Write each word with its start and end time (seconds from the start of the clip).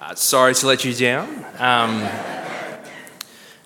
Uh, 0.00 0.14
sorry 0.14 0.54
to 0.54 0.66
let 0.66 0.82
you 0.82 0.94
down. 0.94 1.28
Um, 1.58 2.08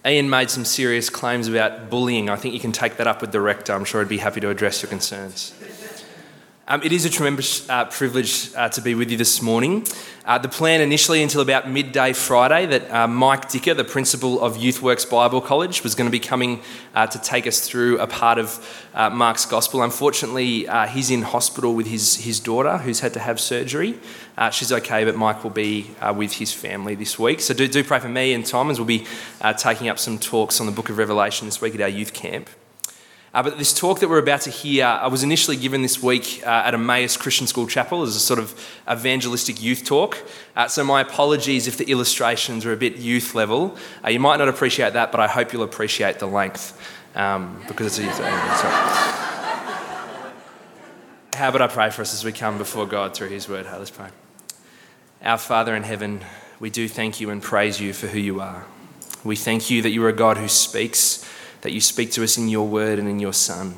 Ian 0.04 0.28
made 0.28 0.50
some 0.50 0.64
serious 0.64 1.08
claims 1.08 1.46
about 1.46 1.88
bullying. 1.90 2.28
I 2.28 2.34
think 2.34 2.54
you 2.54 2.60
can 2.60 2.72
take 2.72 2.96
that 2.96 3.06
up 3.06 3.20
with 3.20 3.30
the 3.30 3.40
rector. 3.40 3.72
I'm 3.72 3.84
sure 3.84 4.02
he'd 4.02 4.08
be 4.08 4.18
happy 4.18 4.40
to 4.40 4.50
address 4.50 4.82
your 4.82 4.90
concerns. 4.90 5.54
Um, 6.66 6.82
it 6.82 6.92
is 6.92 7.04
a 7.04 7.10
tremendous 7.10 7.68
uh, 7.68 7.84
privilege 7.84 8.50
uh, 8.56 8.70
to 8.70 8.80
be 8.80 8.94
with 8.94 9.10
you 9.10 9.18
this 9.18 9.42
morning. 9.42 9.86
Uh, 10.24 10.38
the 10.38 10.48
plan 10.48 10.80
initially 10.80 11.22
until 11.22 11.42
about 11.42 11.68
midday 11.68 12.14
Friday 12.14 12.64
that 12.64 12.90
uh, 12.90 13.06
Mike 13.06 13.50
Dicker, 13.50 13.74
the 13.74 13.84
principal 13.84 14.40
of 14.40 14.56
YouthWorks 14.56 15.10
Bible 15.10 15.42
College, 15.42 15.82
was 15.82 15.94
going 15.94 16.06
to 16.06 16.10
be 16.10 16.18
coming 16.18 16.62
uh, 16.94 17.06
to 17.06 17.20
take 17.20 17.46
us 17.46 17.68
through 17.68 17.98
a 17.98 18.06
part 18.06 18.38
of 18.38 18.86
uh, 18.94 19.10
Mark's 19.10 19.44
Gospel. 19.44 19.82
Unfortunately, 19.82 20.66
he's 20.88 21.10
in 21.10 21.20
hospital 21.20 21.74
with 21.74 21.86
his, 21.86 22.16
his 22.16 22.40
daughter 22.40 22.78
who's 22.78 23.00
had 23.00 23.12
to 23.12 23.20
have 23.20 23.38
surgery. 23.38 23.98
she's 24.50 24.72
okay, 24.72 25.04
but 25.04 25.16
Mike 25.16 25.44
will 25.44 25.50
be 25.50 25.90
with 26.14 26.32
his 26.32 26.54
family 26.54 26.94
this 26.94 27.18
week. 27.18 27.40
So 27.40 27.52
do, 27.52 27.68
do 27.68 27.84
pray 27.84 27.98
for 27.98 28.08
me 28.08 28.32
and 28.32 28.46
Tom 28.46 28.70
as 28.70 28.80
we'll 28.80 28.86
be 28.86 29.06
taking 29.58 29.90
up 29.90 29.98
some 29.98 30.18
talks 30.18 30.60
on 30.60 30.66
the 30.66 30.72
book 30.72 30.88
of 30.88 30.96
Revelation 30.96 31.46
this 31.46 31.60
week 31.60 31.74
at 31.74 31.82
our 31.82 31.88
youth 31.88 32.14
camp. 32.14 32.48
Uh, 33.34 33.42
but 33.42 33.58
this 33.58 33.74
talk 33.74 33.98
that 33.98 34.08
we're 34.08 34.20
about 34.20 34.42
to 34.42 34.50
hear, 34.50 34.86
I 34.86 35.08
was 35.08 35.24
initially 35.24 35.56
given 35.56 35.82
this 35.82 36.00
week 36.00 36.40
uh, 36.46 36.50
at 36.66 36.72
Emmaus 36.72 37.16
Christian 37.16 37.48
School 37.48 37.66
Chapel 37.66 38.04
as 38.04 38.14
a 38.14 38.20
sort 38.20 38.38
of 38.38 38.54
evangelistic 38.88 39.60
youth 39.60 39.84
talk. 39.84 40.16
Uh, 40.54 40.68
so 40.68 40.84
my 40.84 41.00
apologies 41.00 41.66
if 41.66 41.76
the 41.76 41.90
illustrations 41.90 42.64
are 42.64 42.72
a 42.72 42.76
bit 42.76 42.94
youth 42.96 43.34
level. 43.34 43.76
Uh, 44.04 44.10
you 44.10 44.20
might 44.20 44.36
not 44.36 44.48
appreciate 44.48 44.92
that, 44.92 45.10
but 45.10 45.20
I 45.20 45.26
hope 45.26 45.52
you'll 45.52 45.64
appreciate 45.64 46.20
the 46.20 46.28
length 46.28 46.80
um, 47.16 47.60
because 47.66 47.98
it's 47.98 47.98
a 47.98 48.02
youth. 48.02 48.20
How 51.34 51.48
about 51.48 51.62
I 51.62 51.66
pray 51.66 51.90
for 51.90 52.02
us 52.02 52.14
as 52.14 52.24
we 52.24 52.30
come 52.30 52.56
before 52.56 52.86
God 52.86 53.14
through 53.14 53.30
His 53.30 53.48
word? 53.48 53.66
let's 53.66 53.90
pray. 53.90 54.10
Our 55.22 55.38
Father 55.38 55.74
in 55.74 55.82
heaven, 55.82 56.20
we 56.60 56.70
do 56.70 56.86
thank 56.86 57.20
you 57.20 57.30
and 57.30 57.42
praise 57.42 57.80
you 57.80 57.94
for 57.94 58.06
who 58.06 58.20
you 58.20 58.40
are. 58.40 58.64
We 59.24 59.34
thank 59.34 59.70
you 59.70 59.82
that 59.82 59.90
you 59.90 60.04
are 60.04 60.08
a 60.08 60.12
God 60.12 60.36
who 60.36 60.46
speaks 60.46 61.28
that 61.64 61.72
you 61.72 61.80
speak 61.80 62.10
to 62.12 62.22
us 62.22 62.36
in 62.36 62.50
your 62.50 62.68
word 62.68 62.98
and 62.98 63.08
in 63.08 63.18
your 63.18 63.32
Son. 63.32 63.74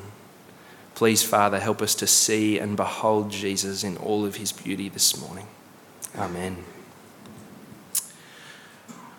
Please, 0.97 1.23
Father, 1.23 1.61
help 1.61 1.81
us 1.81 1.95
to 1.95 2.05
see 2.05 2.59
and 2.59 2.77
behold 2.77 3.31
Jesus 3.31 3.85
in 3.85 3.97
all 3.99 4.25
of 4.25 4.35
his 4.35 4.51
beauty 4.51 4.89
this 4.89 5.21
morning. 5.21 5.47
Amen. 6.19 6.65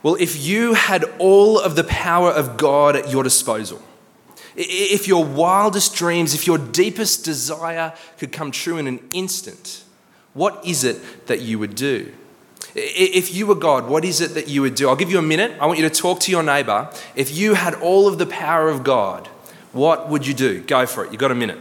Well, 0.03 0.15
if 0.15 0.45
you 0.45 0.73
had 0.73 1.05
all 1.17 1.57
of 1.57 1.77
the 1.77 1.85
power 1.85 2.29
of 2.29 2.57
God 2.57 2.97
at 2.97 3.09
your 3.09 3.23
disposal, 3.23 3.81
if 4.57 5.07
your 5.07 5.23
wildest 5.23 5.95
dreams, 5.95 6.33
if 6.33 6.45
your 6.45 6.57
deepest 6.57 7.23
desire 7.23 7.93
could 8.17 8.33
come 8.33 8.51
true 8.51 8.77
in 8.77 8.85
an 8.85 8.99
instant, 9.13 9.85
what 10.33 10.65
is 10.65 10.83
it 10.83 11.27
that 11.27 11.39
you 11.39 11.57
would 11.57 11.75
do? 11.75 12.11
If 12.75 13.33
you 13.33 13.47
were 13.47 13.55
God, 13.55 13.87
what 13.87 14.05
is 14.05 14.21
it 14.21 14.33
that 14.33 14.47
you 14.47 14.61
would 14.61 14.75
do? 14.75 14.89
I'll 14.89 14.95
give 14.95 15.11
you 15.11 15.19
a 15.19 15.23
minute. 15.23 15.57
I 15.59 15.65
want 15.65 15.79
you 15.79 15.89
to 15.89 15.93
talk 15.93 16.19
to 16.21 16.31
your 16.31 16.43
neighbor. 16.43 16.89
If 17.15 17.35
you 17.35 17.55
had 17.55 17.73
all 17.75 18.07
of 18.07 18.17
the 18.17 18.25
power 18.25 18.69
of 18.69 18.83
God, 18.83 19.27
what 19.73 20.09
would 20.09 20.25
you 20.25 20.33
do? 20.33 20.61
Go 20.61 20.85
for 20.85 21.05
it. 21.05 21.11
You've 21.11 21.19
got 21.19 21.31
a 21.31 21.35
minute. 21.35 21.59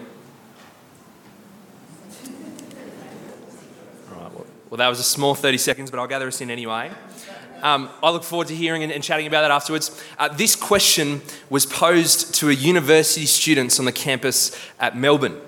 All 4.11 4.23
right, 4.23 4.33
well, 4.71 4.79
that 4.79 4.89
was 4.89 5.01
a 5.01 5.05
small 5.05 5.35
30 5.35 5.59
seconds, 5.59 5.91
but 5.91 5.99
I'll 6.01 6.07
gather 6.07 6.29
us 6.29 6.41
in 6.41 6.51
anyway. 6.51 6.91
Um, 7.63 7.89
I 8.03 8.11
look 8.11 8.23
forward 8.23 8.49
to 8.49 8.55
hearing 8.55 8.83
and, 8.83 8.93
and 8.93 9.03
chatting 9.03 9.27
about 9.27 9.43
that 9.43 9.51
afterwards. 9.51 10.03
Uh, 10.19 10.29
this 10.29 10.55
question 10.55 11.23
was 11.49 11.67
posed 11.67 12.35
to 12.37 12.51
a 12.51 12.53
university 12.53 13.27
students 13.27 13.79
on 13.79 13.87
the 13.87 13.93
campus 13.93 14.57
at 14.79 14.97
Melbourne. 14.97 15.41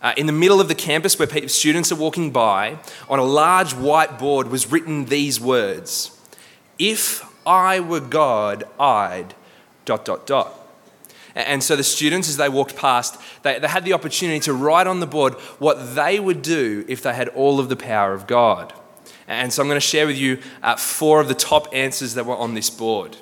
Uh, 0.00 0.14
in 0.16 0.26
the 0.26 0.32
middle 0.32 0.60
of 0.60 0.68
the 0.68 0.74
campus, 0.74 1.18
where 1.18 1.48
students 1.48 1.90
are 1.90 1.96
walking 1.96 2.30
by, 2.30 2.78
on 3.08 3.18
a 3.18 3.24
large 3.24 3.74
whiteboard 3.74 4.48
was 4.48 4.70
written 4.70 5.06
these 5.06 5.40
words 5.40 6.16
If 6.78 7.24
I 7.46 7.80
were 7.80 8.00
God, 8.00 8.64
I'd. 8.78 9.34
dot, 9.84 10.04
dot, 10.04 10.26
dot. 10.26 10.54
And 11.34 11.62
so 11.62 11.76
the 11.76 11.84
students, 11.84 12.28
as 12.28 12.36
they 12.36 12.48
walked 12.48 12.76
past, 12.76 13.20
they, 13.42 13.58
they 13.58 13.68
had 13.68 13.84
the 13.84 13.92
opportunity 13.92 14.40
to 14.40 14.52
write 14.52 14.86
on 14.86 15.00
the 15.00 15.06
board 15.06 15.34
what 15.58 15.94
they 15.94 16.18
would 16.18 16.42
do 16.42 16.84
if 16.88 17.02
they 17.02 17.14
had 17.14 17.28
all 17.28 17.60
of 17.60 17.68
the 17.68 17.76
power 17.76 18.12
of 18.12 18.26
God. 18.26 18.72
And 19.28 19.52
so 19.52 19.62
I'm 19.62 19.68
going 19.68 19.76
to 19.76 19.80
share 19.80 20.06
with 20.06 20.16
you 20.16 20.38
uh, 20.62 20.76
four 20.76 21.20
of 21.20 21.28
the 21.28 21.34
top 21.34 21.68
answers 21.72 22.14
that 22.14 22.26
were 22.26 22.36
on 22.36 22.54
this 22.54 22.70
board. 22.70 23.18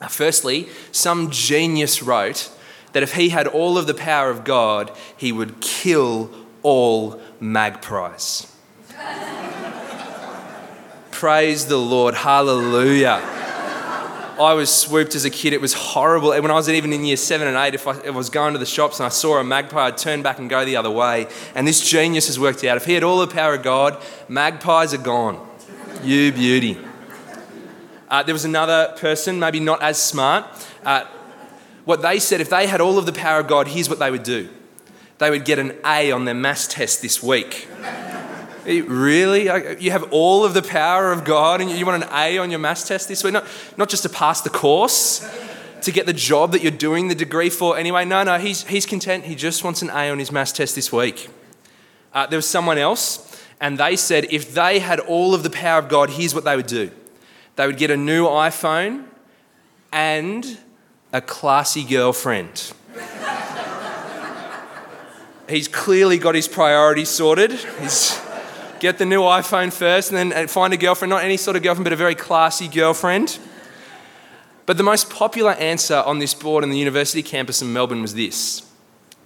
Uh, 0.00 0.08
firstly, 0.08 0.68
some 0.92 1.30
genius 1.30 2.02
wrote, 2.02 2.50
that 2.94 3.02
if 3.02 3.14
he 3.14 3.28
had 3.28 3.46
all 3.46 3.76
of 3.76 3.86
the 3.86 3.92
power 3.92 4.30
of 4.30 4.44
God, 4.44 4.90
he 5.16 5.32
would 5.32 5.60
kill 5.60 6.30
all 6.62 7.20
magpies. 7.40 8.50
Praise 11.10 11.66
the 11.66 11.76
Lord. 11.76 12.14
Hallelujah. 12.14 13.20
I 14.40 14.54
was 14.54 14.70
swooped 14.70 15.14
as 15.14 15.24
a 15.24 15.30
kid. 15.30 15.52
It 15.52 15.60
was 15.60 15.74
horrible. 15.74 16.32
And 16.32 16.42
When 16.42 16.50
I 16.50 16.54
was 16.54 16.68
even 16.68 16.92
in 16.92 17.04
year 17.04 17.16
seven 17.16 17.46
and 17.46 17.56
eight, 17.56 17.74
if 17.74 17.86
I, 17.86 17.92
if 17.98 18.06
I, 18.06 18.10
was 18.10 18.30
going 18.30 18.52
to 18.52 18.58
the 18.58 18.66
shops 18.66 18.98
and 18.98 19.06
I 19.06 19.10
saw 19.10 19.38
a 19.38 19.44
magpie, 19.44 19.86
I'd 19.86 19.96
turn 19.96 20.22
back 20.22 20.38
and 20.38 20.48
go 20.48 20.64
the 20.64 20.76
other 20.76 20.90
way. 20.90 21.28
And 21.54 21.66
this 21.66 21.88
genius 21.88 22.26
has 22.28 22.38
worked 22.38 22.64
out. 22.64 22.76
If 22.76 22.84
he 22.84 22.94
had 22.94 23.04
all 23.04 23.18
the 23.18 23.26
power 23.26 23.54
of 23.54 23.62
God, 23.62 24.00
magpies 24.28 24.94
are 24.94 24.98
gone. 24.98 25.46
You 26.02 26.32
beauty. 26.32 26.78
Uh, 28.08 28.22
there 28.22 28.34
was 28.34 28.44
another 28.44 28.94
person, 28.98 29.40
maybe 29.40 29.58
not 29.58 29.82
as 29.82 30.02
smart. 30.02 30.44
Uh, 30.84 31.04
what 31.84 32.02
they 32.02 32.18
said, 32.18 32.40
if 32.40 32.50
they 32.50 32.66
had 32.66 32.80
all 32.80 32.98
of 32.98 33.06
the 33.06 33.12
power 33.12 33.40
of 33.40 33.46
God, 33.46 33.68
here's 33.68 33.88
what 33.88 33.98
they 33.98 34.10
would 34.10 34.22
do 34.22 34.48
they 35.18 35.30
would 35.30 35.44
get 35.44 35.58
an 35.58 35.76
A 35.84 36.10
on 36.10 36.24
their 36.24 36.34
maths 36.34 36.66
test 36.66 37.00
this 37.00 37.22
week. 37.22 37.68
really? 38.64 39.44
You 39.80 39.90
have 39.90 40.12
all 40.12 40.44
of 40.44 40.54
the 40.54 40.62
power 40.62 41.12
of 41.12 41.24
God 41.24 41.60
and 41.60 41.70
you 41.70 41.86
want 41.86 42.02
an 42.02 42.08
A 42.12 42.38
on 42.38 42.50
your 42.50 42.58
maths 42.58 42.86
test 42.88 43.08
this 43.08 43.22
week? 43.22 43.32
Not, 43.32 43.46
not 43.76 43.88
just 43.88 44.02
to 44.02 44.08
pass 44.08 44.40
the 44.40 44.50
course, 44.50 45.20
to 45.82 45.92
get 45.92 46.06
the 46.06 46.12
job 46.12 46.52
that 46.52 46.62
you're 46.62 46.72
doing 46.72 47.08
the 47.08 47.14
degree 47.14 47.50
for 47.50 47.78
anyway. 47.78 48.04
No, 48.04 48.24
no, 48.24 48.38
he's, 48.38 48.66
he's 48.66 48.86
content. 48.86 49.24
He 49.24 49.34
just 49.34 49.62
wants 49.62 49.82
an 49.82 49.90
A 49.90 50.10
on 50.10 50.18
his 50.18 50.32
maths 50.32 50.52
test 50.52 50.74
this 50.74 50.92
week. 50.92 51.28
Uh, 52.12 52.26
there 52.26 52.38
was 52.38 52.48
someone 52.48 52.78
else, 52.78 53.42
and 53.60 53.78
they 53.78 53.96
said 53.96 54.26
if 54.30 54.54
they 54.54 54.78
had 54.78 55.00
all 55.00 55.34
of 55.34 55.42
the 55.42 55.50
power 55.50 55.78
of 55.78 55.88
God, 55.88 56.10
here's 56.10 56.34
what 56.34 56.44
they 56.44 56.56
would 56.56 56.66
do 56.66 56.90
they 57.56 57.66
would 57.66 57.76
get 57.76 57.90
a 57.90 57.96
new 57.96 58.26
iPhone 58.26 59.04
and 59.92 60.58
a 61.14 61.20
classy 61.20 61.84
girlfriend. 61.84 62.72
He's 65.48 65.68
clearly 65.68 66.18
got 66.18 66.34
his 66.34 66.48
priorities 66.48 67.08
sorted. 67.08 67.52
He's 67.52 68.20
get 68.80 68.98
the 68.98 69.06
new 69.06 69.20
iPhone 69.20 69.72
first 69.72 70.10
and 70.10 70.18
then 70.18 70.44
uh, 70.44 70.48
find 70.48 70.74
a 70.74 70.76
girlfriend, 70.76 71.10
not 71.10 71.22
any 71.22 71.36
sort 71.36 71.56
of 71.56 71.62
girlfriend, 71.62 71.84
but 71.84 71.92
a 71.92 71.96
very 71.96 72.16
classy 72.16 72.66
girlfriend. 72.66 73.38
But 74.66 74.76
the 74.76 74.82
most 74.82 75.08
popular 75.08 75.52
answer 75.52 76.02
on 76.04 76.18
this 76.18 76.34
board 76.34 76.64
in 76.64 76.70
the 76.70 76.78
university 76.78 77.22
campus 77.22 77.62
in 77.62 77.72
Melbourne 77.72 78.02
was 78.02 78.14
this 78.14 78.68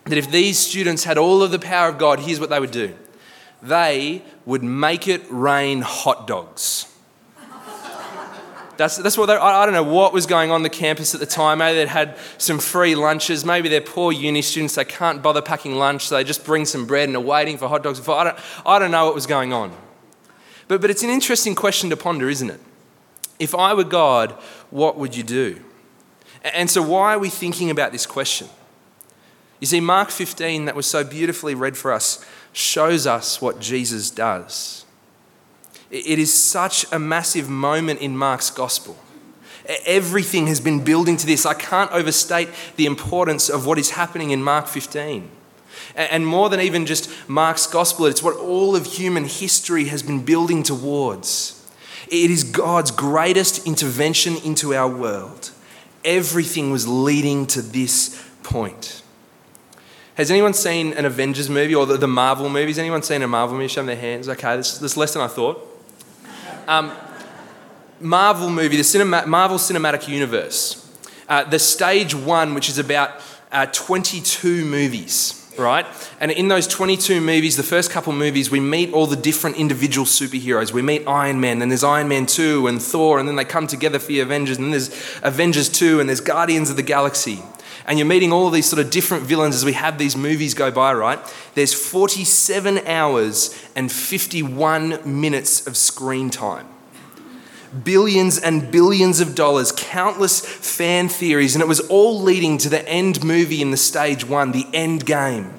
that 0.05 0.19
if 0.19 0.31
these 0.31 0.59
students 0.59 1.05
had 1.05 1.17
all 1.17 1.43
of 1.43 1.51
the 1.51 1.59
power 1.59 1.89
of 1.89 1.99
God, 1.99 2.21
here's 2.21 2.39
what 2.39 2.51
they 2.51 2.61
would 2.61 2.71
do 2.71 2.95
they 3.63 4.23
would 4.45 4.63
make 4.63 5.09
it 5.09 5.23
rain 5.31 5.81
hot 5.81 6.27
dogs. 6.27 6.87
That's, 8.79 8.97
that's 8.97 9.19
what 9.19 9.29
I, 9.29 9.63
I 9.63 9.67
don't 9.67 9.75
know 9.75 9.83
what 9.83 10.13
was 10.13 10.25
going 10.25 10.53
on 10.53 10.63
the 10.63 10.71
campus 10.71 11.13
at 11.13 11.19
the 11.19 11.27
time. 11.27 11.59
Maybe 11.59 11.79
they'd 11.79 11.89
had 11.89 12.17
some 12.39 12.61
free 12.61 12.95
lunches. 12.95 13.45
Maybe 13.45 13.69
they're 13.69 13.81
poor 13.81 14.13
uni 14.13 14.41
students. 14.41 14.77
They 14.77 14.85
can't 14.85 15.21
bother 15.21 15.43
packing 15.43 15.75
lunch, 15.75 16.07
so 16.07 16.15
they 16.15 16.23
just 16.23 16.45
bring 16.45 16.65
some 16.65 16.87
bread 16.87 17.09
and 17.09 17.17
are 17.17 17.21
waiting 17.21 17.59
for 17.59 17.69
hot 17.69 17.83
dogs. 17.83 18.01
I 18.09 18.25
don't, 18.25 18.39
I 18.65 18.79
don't 18.79 18.93
know 18.93 19.07
what 19.07 19.17
was 19.17 19.27
going 19.27 19.53
on. 19.53 19.77
But, 20.69 20.81
but 20.81 20.91
it's 20.91 21.03
an 21.03 21.11
interesting 21.11 21.57
question 21.57 21.91
to 21.91 21.97
ponder, 21.97 22.29
isn't 22.29 22.49
it? 22.49 22.61
If 23.41 23.53
I 23.53 23.75
were 23.75 23.83
God, 23.83 24.31
what 24.71 24.97
would 24.97 25.17
you 25.17 25.25
do? 25.25 25.61
And 26.45 26.71
so, 26.71 26.81
why 26.81 27.15
are 27.15 27.19
we 27.19 27.31
thinking 27.31 27.71
about 27.71 27.91
this 27.91 28.07
question? 28.07 28.49
You 29.59 29.67
see, 29.67 29.81
Mark 29.81 30.11
15, 30.11 30.67
that 30.67 30.77
was 30.77 30.87
so 30.87 31.03
beautifully 31.03 31.57
read 31.57 31.77
for 31.77 31.93
us, 31.93 32.25
shows 32.53 33.09
us 33.09 33.43
what 33.43 33.59
Jesus 33.59 34.09
does. 34.09 34.85
It 35.91 36.19
is 36.19 36.33
such 36.33 36.85
a 36.93 36.99
massive 36.99 37.49
moment 37.49 38.01
in 38.01 38.17
Mark's 38.17 38.51
gospel. 38.51 38.97
Everything 39.87 40.47
has 40.47 40.61
been 40.61 40.85
building 40.85 41.17
to 41.19 41.27
this. 41.27 41.45
I 41.45 41.55
can't 41.55 41.91
overstate 41.93 42.49
the 42.77 42.87
importance 42.87 43.49
of 43.49 43.67
what 43.67 43.79
is 43.79 43.91
happening 43.91 44.31
in 44.31 44.43
Mark 44.43 44.67
15. 44.67 45.31
And 45.95 46.27
more 46.27 46.49
than 46.49 46.61
even 46.61 46.87
just 46.87 47.11
Mark's 47.29 47.67
gospel, 47.67 48.07
it's 48.07 48.23
what 48.23 48.37
all 48.37 48.77
of 48.77 48.87
human 48.87 49.25
history 49.25 49.85
has 49.87 50.03
been 50.03 50.25
building 50.25 50.63
towards. 50.63 51.55
It 52.09 52.31
is 52.31 52.45
God's 52.45 52.91
greatest 52.91 53.67
intervention 53.67 54.37
into 54.39 54.75
our 54.75 54.89
world. 54.89 55.51
Everything 56.05 56.71
was 56.71 56.89
leading 56.89 57.47
to 57.49 57.61
this 57.61 58.23
point. 58.43 59.03
Has 60.15 60.31
anyone 60.31 60.55
seen 60.55 60.95
an 60.95 61.05
Avengers 61.05 61.51
movie 61.51 61.75
or 61.75 61.87
the, 61.87 62.09
Marvel 62.09 62.49
movies? 62.49 62.79
Anyone 62.79 63.03
seen 63.03 63.23
a 63.23 63.29
Marvel 63.29 63.57
movie? 63.57 63.69
Show 63.69 63.81
them 63.81 63.87
their 63.87 63.97
hands. 63.97 64.29
Okay, 64.29 64.57
this, 64.57 64.79
this 64.79 64.93
is 64.93 64.97
less 64.97 65.13
than 65.13 65.23
I 65.23 65.29
thought. 65.29 65.68
Um, 66.69 66.93
Marvel 67.99 68.51
movie, 68.51 68.77
the 68.77 68.85
cinema, 68.85 69.27
Marvel 69.27 69.57
Cinematic 69.57 70.07
Universe. 70.07 70.87
Uh, 71.27 71.43
the 71.43 71.59
stage 71.59 72.15
one, 72.15 72.53
which 72.53 72.69
is 72.69 72.79
about 72.79 73.23
uh, 73.51 73.65
22 73.73 74.67
movies. 74.67 75.51
right? 75.57 75.87
And 76.21 76.31
in 76.31 76.49
those 76.49 76.67
22 76.67 77.23
movies, 77.23 77.57
the 77.57 77.63
first 77.63 77.91
couple 77.91 78.13
movies, 78.13 78.51
we 78.51 78.61
meet 78.61 78.93
all 78.93 79.07
the 79.07 79.17
different 79.17 79.57
individual 79.57 80.05
superheroes. 80.05 80.71
We 80.71 80.83
meet 80.83 81.09
Iron 81.09 81.41
Man, 81.41 81.63
and 81.63 81.71
there's 81.71 81.83
Iron 81.83 82.07
Man 82.07 82.27
2 82.27 82.67
and 82.67 82.83
Thor, 82.83 83.19
and 83.19 83.27
then 83.27 83.37
they 83.37 83.47
come 83.47 83.67
together 83.67 83.99
for 83.99 84.09
the 84.09 84.21
Avengers, 84.21 84.59
and 84.59 84.67
then 84.67 84.73
there's 84.73 84.91
Avengers 85.23 85.71
2, 85.71 86.01
and 86.01 86.09
there's 86.09 86.21
Guardians 86.21 86.69
of 86.69 86.77
the 86.77 86.83
Galaxy. 86.83 87.43
And 87.89 87.99
you're 87.99 88.07
meeting 88.07 88.33
all 88.33 88.47
of 88.47 88.53
these 88.53 88.69
sort 88.69 88.85
of 88.85 88.91
different 88.91 89.25
villains 89.25 89.57
as 89.57 89.65
we 89.65 89.73
have 89.73 89.99
these 89.99 90.15
movies 90.15 90.55
go 90.55 90.71
by, 90.71 90.93
right? 90.93 91.19
There's 91.55 91.73
47 91.73 92.87
hours 92.87 93.59
and 93.75 93.91
51 93.91 95.21
minutes 95.21 95.67
of 95.67 95.77
screen 95.77 96.31
time 96.31 96.69
billions 97.85 98.39
and 98.39 98.71
billions 98.71 99.21
of 99.21 99.35
dollars, 99.35 99.73
countless 99.73 100.41
fan 100.41 101.09
theories, 101.09 101.55
and 101.55 101.63
it 101.63 101.69
was 101.69 101.81
all 101.81 102.21
leading 102.21 102.59
to 102.59 102.69
the 102.69 102.87
end 102.89 103.23
movie 103.23 103.61
in 103.61 103.71
the 103.71 103.77
stage 103.77 104.25
one, 104.25 104.53
the 104.53 104.67
end 104.73 105.05
game. 105.05 105.58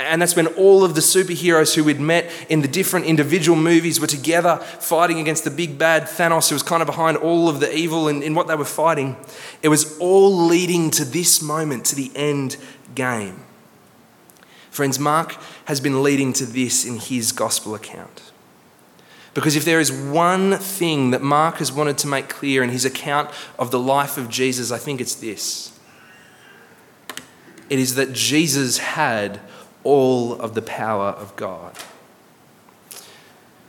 And 0.00 0.20
that's 0.20 0.34
when 0.34 0.46
all 0.48 0.84
of 0.84 0.94
the 0.94 1.00
superheroes 1.00 1.74
who 1.74 1.84
we'd 1.84 2.00
met 2.00 2.30
in 2.48 2.62
the 2.62 2.68
different 2.68 3.06
individual 3.06 3.56
movies 3.56 4.00
were 4.00 4.06
together 4.06 4.56
fighting 4.56 5.18
against 5.20 5.44
the 5.44 5.50
big 5.50 5.78
bad 5.78 6.04
Thanos, 6.04 6.48
who 6.48 6.54
was 6.54 6.62
kind 6.62 6.82
of 6.82 6.86
behind 6.86 7.16
all 7.16 7.48
of 7.48 7.60
the 7.60 7.74
evil 7.74 8.08
in, 8.08 8.22
in 8.22 8.34
what 8.34 8.48
they 8.48 8.54
were 8.54 8.64
fighting. 8.64 9.16
It 9.62 9.68
was 9.68 9.98
all 9.98 10.46
leading 10.46 10.90
to 10.92 11.04
this 11.04 11.42
moment, 11.42 11.84
to 11.86 11.94
the 11.94 12.10
end 12.14 12.56
game. 12.94 13.44
Friends, 14.70 14.98
Mark 14.98 15.36
has 15.66 15.80
been 15.80 16.02
leading 16.02 16.32
to 16.34 16.46
this 16.46 16.84
in 16.84 16.98
his 16.98 17.32
gospel 17.32 17.74
account. 17.74 18.30
Because 19.34 19.54
if 19.54 19.64
there 19.64 19.80
is 19.80 19.92
one 19.92 20.56
thing 20.56 21.10
that 21.12 21.22
Mark 21.22 21.56
has 21.56 21.72
wanted 21.72 21.98
to 21.98 22.06
make 22.06 22.28
clear 22.28 22.62
in 22.62 22.70
his 22.70 22.84
account 22.84 23.30
of 23.58 23.70
the 23.70 23.78
life 23.78 24.16
of 24.16 24.28
Jesus, 24.28 24.72
I 24.72 24.78
think 24.78 25.00
it's 25.00 25.14
this 25.14 25.70
it 27.70 27.78
is 27.78 27.94
that 27.94 28.12
Jesus 28.12 28.78
had 28.78 29.40
all 29.84 30.34
of 30.40 30.54
the 30.54 30.62
power 30.62 31.08
of 31.08 31.34
God. 31.36 31.76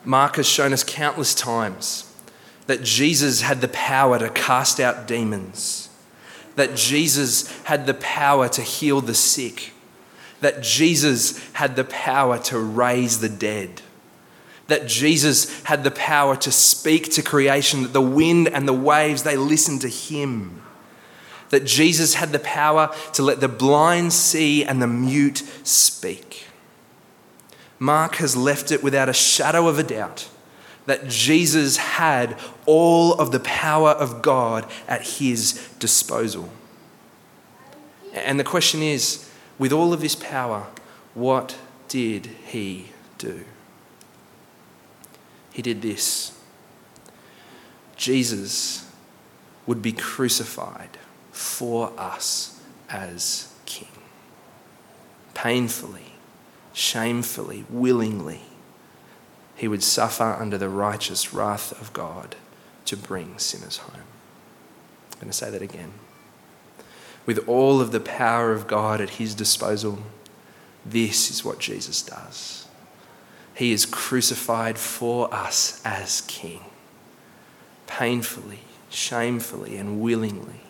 Mark 0.04 0.38
has 0.38 0.48
shown 0.48 0.74
us 0.74 0.84
countless 0.84 1.36
times 1.36 2.12
that 2.68 2.84
Jesus 2.84 3.42
had 3.42 3.62
the 3.62 3.68
power 3.68 4.18
to 4.20 4.30
cast 4.30 4.80
out 4.80 5.08
demons, 5.08 5.90
that 6.56 6.76
Jesus 6.76 7.50
had 7.64 7.86
the 7.86 7.94
power 7.94 8.50
to 8.50 8.62
heal 8.62 9.02
the 9.02 9.14
sick, 9.14 9.74
that 10.40 10.64
Jesus 10.64 11.38
had 11.54 11.76
the 11.76 11.84
power 11.84 12.40
to 12.40 12.60
raise 12.60 13.20
the 13.20 13.30
dead 13.30 13.82
that 14.72 14.88
Jesus 14.88 15.64
had 15.64 15.84
the 15.84 15.92
power 15.92 16.38
to 16.38 16.50
speak 16.50 17.12
to 17.12 17.22
creation, 17.22 17.84
that 17.84 17.92
the 17.92 18.02
wind 18.02 18.48
and 18.48 18.66
the 18.66 18.74
waves, 18.74 19.24
they 19.24 19.36
listened 19.36 19.82
to 19.82 19.90
him. 19.90 20.62
That 21.52 21.64
Jesus 21.64 22.16
had 22.16 22.32
the 22.32 22.40
power 22.40 22.94
to 23.14 23.24
let 23.24 23.40
the 23.40 23.48
blind 23.48 24.12
see 24.12 24.66
and 24.66 24.82
the 24.82 24.88
mute 24.88 25.44
speak. 25.64 26.48
Mark 27.80 28.16
has 28.16 28.36
left 28.36 28.72
it 28.72 28.84
without 28.84 29.08
a 29.08 29.14
shadow 29.14 29.68
of 29.68 29.80
a 29.80 29.84
doubt 29.84 30.28
that 30.88 31.08
Jesus 31.08 31.78
had 31.78 32.38
all 32.66 33.14
of 33.14 33.32
the 33.32 33.40
power 33.40 33.92
of 33.92 34.22
God 34.22 34.66
at 34.88 35.06
his 35.06 35.70
disposal. 35.80 36.50
And 38.14 38.40
the 38.40 38.44
question 38.44 38.82
is 38.82 39.30
with 39.60 39.72
all 39.72 39.94
of 39.94 40.02
this 40.02 40.16
power, 40.16 40.68
what 41.14 41.56
did 41.88 42.26
he 42.46 42.88
do? 43.18 43.46
he 45.52 45.62
did 45.62 45.82
this 45.82 46.38
Jesus 47.96 48.90
would 49.68 49.82
be 49.82 49.92
crucified 49.92 50.98
for 51.32 51.92
us 51.98 52.62
as 52.90 53.54
King. 53.66 53.88
Painfully, 55.34 56.14
shamefully, 56.74 57.66
willingly, 57.70 58.42
he 59.56 59.68
would 59.68 59.84
suffer 59.84 60.36
under 60.40 60.58
the 60.58 60.70
righteous 60.70 61.34
wrath 61.34 61.72
of 61.80 61.94
God 61.94 62.36
to 62.86 62.98
bring 62.98 63.38
sinners 63.38 63.78
home. 63.78 64.04
I'm 65.14 65.20
going 65.20 65.32
to 65.32 65.38
say 65.38 65.50
that 65.52 65.62
again. 65.62 65.94
With 67.26 67.48
all 67.48 67.80
of 67.80 67.92
the 67.92 68.00
power 68.00 68.52
of 68.52 68.68
God 68.68 69.00
at 69.00 69.12
his 69.12 69.36
disposal, 69.36 70.00
this 70.86 71.30
is 71.30 71.46
what 71.46 71.60
Jesus 71.60 72.02
does. 72.02 72.68
He 73.54 73.72
is 73.72 73.86
crucified 73.86 74.80
for 74.80 75.32
us 75.34 75.80
as 75.86 76.22
King. 76.22 76.62
Painfully, 77.86 78.62
shamefully, 78.90 79.78
and 79.78 80.02
willingly, 80.02 80.62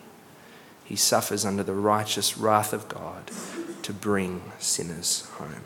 he 0.84 0.96
suffers 0.96 1.44
under 1.44 1.62
the 1.62 1.74
righteous 1.74 2.36
wrath 2.36 2.72
of 2.72 2.88
God 2.88 3.30
to 3.82 3.92
bring 3.92 4.42
sinners 4.58 5.28
home. 5.36 5.62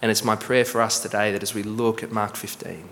And 0.00 0.10
it's 0.10 0.24
my 0.24 0.36
prayer 0.36 0.64
for 0.64 0.80
us 0.80 1.00
today 1.00 1.32
that 1.32 1.42
as 1.42 1.54
we 1.54 1.62
look 1.62 2.02
at 2.02 2.12
Mark 2.12 2.36
15, 2.36 2.88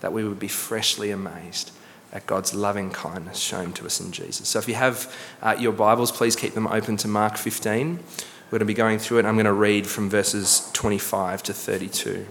that 0.00 0.12
we 0.12 0.24
would 0.24 0.38
be 0.38 0.48
freshly 0.48 1.10
amazed 1.10 1.72
at 2.12 2.26
God's 2.26 2.54
loving 2.54 2.90
kindness 2.90 3.38
shown 3.38 3.72
to 3.74 3.86
us 3.86 4.00
in 4.00 4.12
Jesus. 4.12 4.48
So 4.48 4.58
if 4.58 4.68
you 4.68 4.74
have 4.74 5.14
uh, 5.42 5.56
your 5.58 5.72
Bibles, 5.72 6.10
please 6.10 6.36
keep 6.36 6.54
them 6.54 6.66
open 6.66 6.96
to 6.98 7.08
Mark 7.08 7.36
15. 7.36 7.96
We're 7.96 8.50
going 8.50 8.60
to 8.60 8.64
be 8.64 8.74
going 8.74 8.98
through 8.98 9.18
it. 9.18 9.26
I'm 9.26 9.34
going 9.34 9.44
to 9.44 9.52
read 9.52 9.86
from 9.86 10.08
verses 10.08 10.70
25 10.72 11.42
to 11.44 11.52
32. 11.52 12.26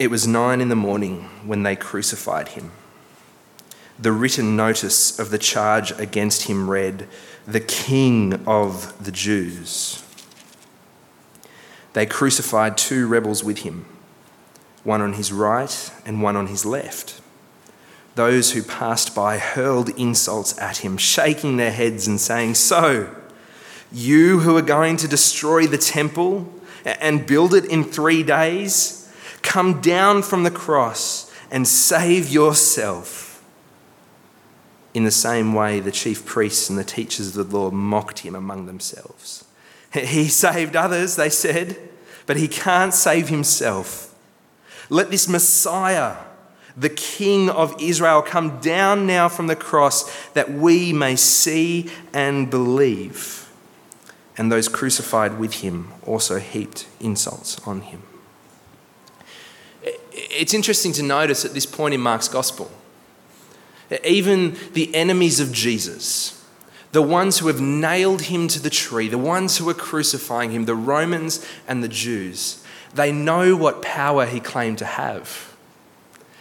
It 0.00 0.10
was 0.10 0.26
nine 0.26 0.62
in 0.62 0.70
the 0.70 0.76
morning 0.76 1.28
when 1.44 1.62
they 1.62 1.76
crucified 1.76 2.48
him. 2.48 2.72
The 3.98 4.12
written 4.12 4.56
notice 4.56 5.18
of 5.18 5.28
the 5.28 5.36
charge 5.36 5.92
against 6.00 6.44
him 6.44 6.70
read, 6.70 7.06
The 7.46 7.60
King 7.60 8.46
of 8.46 9.04
the 9.04 9.12
Jews. 9.12 10.02
They 11.92 12.06
crucified 12.06 12.78
two 12.78 13.06
rebels 13.08 13.44
with 13.44 13.58
him, 13.58 13.84
one 14.84 15.02
on 15.02 15.12
his 15.12 15.34
right 15.34 15.92
and 16.06 16.22
one 16.22 16.34
on 16.34 16.46
his 16.46 16.64
left. 16.64 17.20
Those 18.14 18.52
who 18.52 18.62
passed 18.62 19.14
by 19.14 19.36
hurled 19.36 19.90
insults 19.90 20.58
at 20.58 20.78
him, 20.78 20.96
shaking 20.96 21.58
their 21.58 21.72
heads 21.72 22.08
and 22.08 22.18
saying, 22.18 22.54
So, 22.54 23.14
you 23.92 24.40
who 24.40 24.56
are 24.56 24.62
going 24.62 24.96
to 24.96 25.08
destroy 25.08 25.66
the 25.66 25.76
temple 25.76 26.50
and 26.86 27.26
build 27.26 27.52
it 27.52 27.66
in 27.66 27.84
three 27.84 28.22
days, 28.22 28.99
come 29.42 29.80
down 29.80 30.22
from 30.22 30.42
the 30.42 30.50
cross 30.50 31.32
and 31.50 31.66
save 31.66 32.28
yourself. 32.28 33.42
In 34.92 35.04
the 35.04 35.10
same 35.10 35.54
way, 35.54 35.80
the 35.80 35.92
chief 35.92 36.26
priests 36.26 36.68
and 36.68 36.78
the 36.78 36.84
teachers 36.84 37.36
of 37.36 37.50
the 37.50 37.56
law 37.56 37.70
mocked 37.70 38.20
him 38.20 38.34
among 38.34 38.66
themselves. 38.66 39.44
He 39.92 40.28
saved 40.28 40.76
others, 40.76 41.16
they 41.16 41.30
said, 41.30 41.76
but 42.26 42.36
he 42.36 42.46
can't 42.46 42.94
save 42.94 43.28
himself. 43.28 44.14
Let 44.88 45.10
this 45.10 45.28
Messiah 45.28 46.16
the 46.76 46.88
King 46.88 47.50
of 47.50 47.74
Israel, 47.80 48.22
come 48.22 48.58
down 48.60 49.06
now 49.06 49.28
from 49.28 49.46
the 49.46 49.56
cross 49.56 50.10
that 50.30 50.50
we 50.50 50.92
may 50.92 51.16
see 51.16 51.90
and 52.12 52.50
believe. 52.50 53.50
And 54.38 54.50
those 54.50 54.68
crucified 54.68 55.38
with 55.38 55.54
him 55.54 55.92
also 56.06 56.38
heaped 56.38 56.86
insults 56.98 57.60
on 57.66 57.82
him. 57.82 58.02
It's 60.12 60.54
interesting 60.54 60.92
to 60.94 61.02
notice 61.02 61.44
at 61.44 61.54
this 61.54 61.66
point 61.66 61.94
in 61.94 62.00
Mark's 62.00 62.28
gospel, 62.28 62.70
even 64.04 64.56
the 64.72 64.94
enemies 64.94 65.40
of 65.40 65.52
Jesus, 65.52 66.44
the 66.92 67.02
ones 67.02 67.38
who 67.38 67.46
have 67.46 67.60
nailed 67.60 68.22
him 68.22 68.48
to 68.48 68.60
the 68.60 68.70
tree, 68.70 69.08
the 69.08 69.18
ones 69.18 69.58
who 69.58 69.68
are 69.68 69.74
crucifying 69.74 70.50
him, 70.50 70.64
the 70.64 70.74
Romans 70.74 71.44
and 71.68 71.82
the 71.82 71.88
Jews, 71.88 72.64
they 72.94 73.12
know 73.12 73.54
what 73.56 73.82
power 73.82 74.26
he 74.26 74.40
claimed 74.40 74.78
to 74.78 74.84
have. 74.84 75.54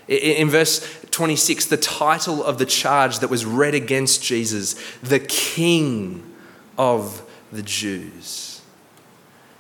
In 0.08 0.50
verse 0.50 1.06
26, 1.12 1.68
the 1.68 1.78
title 1.78 2.44
of 2.44 2.58
the 2.58 2.66
charge 2.66 3.20
that 3.20 3.30
was 3.30 3.46
read 3.46 3.76
against 3.76 4.24
Jesus, 4.24 4.76
the 5.04 5.20
King 5.20 6.24
of 6.80 7.22
the 7.52 7.62
Jews. 7.62 8.62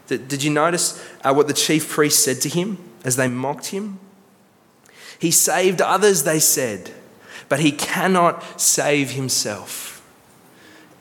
Did 0.08 0.42
you 0.42 0.50
notice 0.50 1.00
uh, 1.24 1.34
what 1.36 1.48
the 1.48 1.54
chief 1.54 1.88
priest 1.88 2.24
said 2.24 2.42
to 2.42 2.50
him 2.50 2.80
as 3.03 3.15
they 3.15 3.27
mocked 3.27 3.68
him? 3.68 4.00
He 5.18 5.32
saved 5.32 5.82
others, 5.82 6.24
they 6.24 6.39
said, 6.39 6.91
but 7.50 7.60
he 7.60 7.72
cannot 7.72 8.60
save 8.60 9.12
himself. 9.12 10.01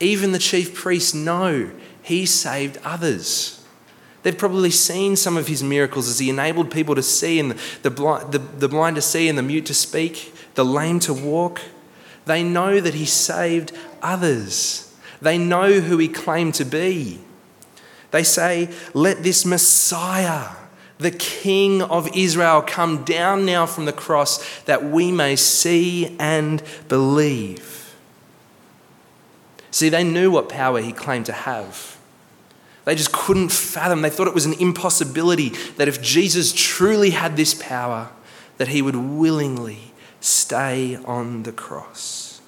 Even 0.00 0.32
the 0.32 0.38
chief 0.38 0.74
priests 0.74 1.14
know 1.14 1.70
he 2.02 2.26
saved 2.26 2.78
others. 2.84 3.64
They've 4.22 4.36
probably 4.36 4.70
seen 4.70 5.16
some 5.16 5.36
of 5.36 5.46
his 5.46 5.62
miracles 5.62 6.08
as 6.08 6.18
he 6.18 6.30
enabled 6.30 6.70
people 6.70 6.94
to 6.94 7.02
see 7.02 7.38
and 7.38 7.52
the 7.82 7.90
blind, 7.90 8.32
the, 8.32 8.38
the 8.38 8.68
blind 8.68 8.96
to 8.96 9.02
see 9.02 9.28
and 9.28 9.38
the 9.38 9.42
mute 9.42 9.66
to 9.66 9.74
speak, 9.74 10.34
the 10.54 10.64
lame 10.64 11.00
to 11.00 11.14
walk. 11.14 11.60
They 12.26 12.42
know 12.42 12.80
that 12.80 12.94
he 12.94 13.06
saved 13.06 13.72
others. 14.02 14.94
They 15.22 15.38
know 15.38 15.80
who 15.80 15.98
he 15.98 16.08
claimed 16.08 16.54
to 16.54 16.64
be. 16.64 17.20
They 18.10 18.22
say, 18.22 18.70
Let 18.92 19.22
this 19.22 19.44
Messiah, 19.44 20.56
the 20.98 21.10
King 21.10 21.82
of 21.82 22.08
Israel, 22.16 22.62
come 22.62 23.04
down 23.04 23.46
now 23.46 23.66
from 23.66 23.84
the 23.84 23.92
cross 23.92 24.60
that 24.62 24.84
we 24.84 25.12
may 25.12 25.36
see 25.36 26.16
and 26.18 26.62
believe. 26.88 27.94
See, 29.70 29.88
they 29.88 30.04
knew 30.04 30.30
what 30.30 30.48
power 30.48 30.80
he 30.80 30.92
claimed 30.92 31.26
to 31.26 31.32
have. 31.32 31.96
They 32.84 32.94
just 32.94 33.12
couldn't 33.12 33.50
fathom. 33.50 34.02
They 34.02 34.10
thought 34.10 34.28
it 34.28 34.34
was 34.34 34.46
an 34.46 34.54
impossibility 34.54 35.50
that 35.76 35.88
if 35.88 36.00
Jesus 36.00 36.52
truly 36.52 37.10
had 37.10 37.36
this 37.36 37.54
power, 37.54 38.10
that 38.56 38.68
he 38.68 38.82
would 38.82 38.96
willingly 38.96 39.92
stay 40.20 40.96
on 41.04 41.44
the 41.44 41.52
cross. 41.52 42.40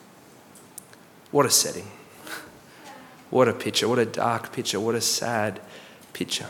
What 1.30 1.46
a 1.46 1.50
setting. 1.50 1.90
What 3.28 3.48
a 3.48 3.52
picture. 3.52 3.88
What 3.88 3.98
a 3.98 4.06
dark 4.06 4.52
picture. 4.52 4.80
What 4.80 4.94
a 4.94 5.00
sad 5.00 5.60
picture. 6.12 6.48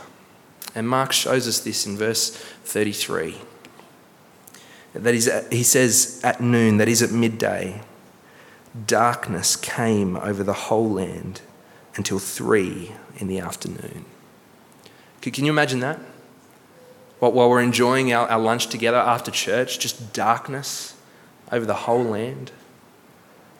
And 0.73 0.87
Mark 0.87 1.11
shows 1.11 1.47
us 1.47 1.59
this 1.59 1.85
in 1.85 1.97
verse 1.97 2.29
33. 2.63 3.35
That 4.93 5.13
is, 5.13 5.27
uh, 5.27 5.47
he 5.51 5.63
says 5.63 6.19
at 6.23 6.41
noon, 6.41 6.77
that 6.77 6.87
is 6.87 7.01
at 7.01 7.11
midday, 7.11 7.81
darkness 8.87 9.55
came 9.55 10.17
over 10.17 10.43
the 10.43 10.53
whole 10.53 10.89
land 10.89 11.41
until 11.95 12.19
three 12.19 12.93
in 13.17 13.27
the 13.27 13.39
afternoon. 13.39 14.05
Can 15.21 15.45
you 15.45 15.51
imagine 15.51 15.81
that? 15.81 15.99
While 17.19 17.49
we're 17.49 17.61
enjoying 17.61 18.11
our, 18.11 18.27
our 18.27 18.39
lunch 18.39 18.67
together 18.67 18.97
after 18.97 19.29
church, 19.29 19.77
just 19.77 20.11
darkness 20.11 20.95
over 21.51 21.65
the 21.65 21.75
whole 21.75 22.03
land. 22.03 22.51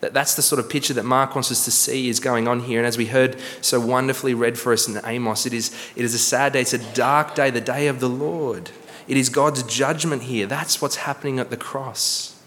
That, 0.02 0.14
that's 0.14 0.36
the 0.36 0.42
sort 0.42 0.60
of 0.60 0.70
picture 0.70 0.94
that 0.96 1.06
Mark 1.06 1.36
wants 1.36 1.52
us 1.52 1.64
to 1.66 1.72
see 1.72 2.10
is 2.10 2.20
going 2.20 2.48
on 2.48 2.62
here. 2.62 2.80
And 2.80 2.88
as 2.88 2.98
we 2.98 3.06
heard 3.06 3.38
so 3.62 3.80
wonderfully 3.80 4.34
read 4.34 4.58
for 4.58 4.74
us 4.74 4.88
in 4.88 5.00
Amos, 5.06 5.46
it 5.46 5.54
is, 5.54 5.74
it 5.96 6.04
is 6.04 6.14
a 6.14 6.20
sad 6.20 6.54
day. 6.54 6.62
It's 6.62 6.74
a 6.74 6.94
dark 6.94 7.36
day, 7.36 7.52
the 7.52 7.62
day 7.62 7.88
of 7.88 8.00
the 8.00 8.10
Lord. 8.10 8.72
It 9.08 9.16
is 9.16 9.30
God's 9.30 9.64
judgment 9.64 10.24
here. 10.24 10.48
That's 10.48 10.82
what's 10.82 10.98
happening 10.98 11.40
at 11.40 11.50
the 11.50 11.58
cross. 11.58 12.40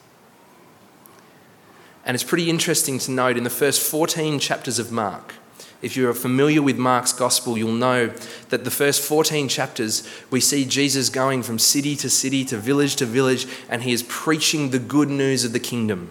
And 2.05 2.15
it's 2.15 2.25
pretty 2.25 2.51
interesting 2.51 2.99
to 3.01 3.11
note 3.11 3.37
in 3.37 3.45
the 3.45 3.51
first 3.51 3.81
14 3.83 4.39
chapters 4.39 4.79
of 4.79 4.93
Mark, 4.93 5.35
if 5.81 5.97
you're 5.97 6.15
familiar 6.15 6.63
with 6.63 6.79
Mark's 6.79 7.13
gospel, 7.13 7.59
you'll 7.59 7.73
know 7.73 8.09
that 8.49 8.65
the 8.65 8.71
first 8.71 9.03
14 9.03 9.49
chapters, 9.49 10.09
we 10.31 10.41
see 10.41 10.65
Jesus 10.65 11.11
going 11.11 11.43
from 11.43 11.59
city 11.59 11.95
to 11.97 12.09
city, 12.09 12.45
to 12.47 12.57
village 12.57 12.97
to 12.97 13.07
village, 13.07 13.47
and 13.69 13.83
he 13.83 13.93
is 13.93 14.03
preaching 14.05 14.71
the 14.71 14.79
good 14.79 15.11
news 15.11 15.45
of 15.45 15.53
the 15.53 15.61
kingdom. 15.61 16.11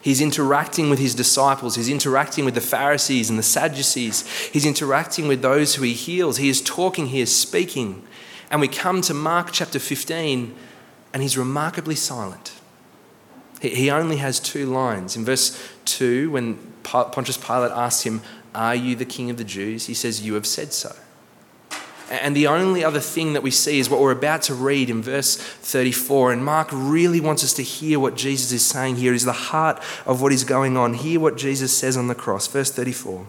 He's 0.00 0.20
interacting 0.20 0.90
with 0.90 0.98
his 0.98 1.14
disciples. 1.14 1.74
He's 1.74 1.88
interacting 1.88 2.44
with 2.44 2.54
the 2.54 2.60
Pharisees 2.60 3.30
and 3.30 3.38
the 3.38 3.42
Sadducees. 3.42 4.26
He's 4.52 4.64
interacting 4.64 5.28
with 5.28 5.42
those 5.42 5.74
who 5.74 5.82
he 5.82 5.92
heals. 5.92 6.36
He 6.36 6.48
is 6.48 6.62
talking, 6.62 7.06
he 7.06 7.20
is 7.20 7.34
speaking. 7.34 8.06
And 8.50 8.60
we 8.60 8.68
come 8.68 9.00
to 9.02 9.14
Mark 9.14 9.50
chapter 9.52 9.78
15, 9.78 10.54
and 11.12 11.22
he's 11.22 11.36
remarkably 11.36 11.94
silent. 11.94 12.52
He 13.60 13.90
only 13.90 14.18
has 14.18 14.38
two 14.38 14.66
lines. 14.66 15.16
In 15.16 15.24
verse 15.24 15.60
2, 15.86 16.30
when 16.30 16.56
Pontius 16.84 17.36
Pilate 17.36 17.72
asks 17.72 18.04
him, 18.04 18.22
Are 18.54 18.74
you 18.74 18.94
the 18.94 19.04
king 19.04 19.30
of 19.30 19.36
the 19.36 19.44
Jews? 19.44 19.86
He 19.86 19.94
says, 19.94 20.24
You 20.24 20.34
have 20.34 20.46
said 20.46 20.72
so. 20.72 20.94
And 22.10 22.34
the 22.34 22.46
only 22.46 22.82
other 22.82 23.00
thing 23.00 23.34
that 23.34 23.42
we 23.42 23.50
see 23.50 23.78
is 23.78 23.90
what 23.90 24.00
we're 24.00 24.12
about 24.12 24.42
to 24.42 24.54
read 24.54 24.88
in 24.88 25.02
verse 25.02 25.36
34. 25.36 26.32
And 26.32 26.44
Mark 26.44 26.68
really 26.72 27.20
wants 27.20 27.44
us 27.44 27.52
to 27.54 27.62
hear 27.62 28.00
what 28.00 28.16
Jesus 28.16 28.50
is 28.50 28.64
saying 28.64 28.96
here, 28.96 29.12
is 29.12 29.24
the 29.24 29.32
heart 29.32 29.82
of 30.06 30.22
what 30.22 30.32
is 30.32 30.44
going 30.44 30.76
on. 30.76 30.94
Hear 30.94 31.20
what 31.20 31.36
Jesus 31.36 31.76
says 31.76 31.96
on 31.96 32.08
the 32.08 32.14
cross. 32.14 32.46
Verse 32.46 32.70
34. 32.70 33.26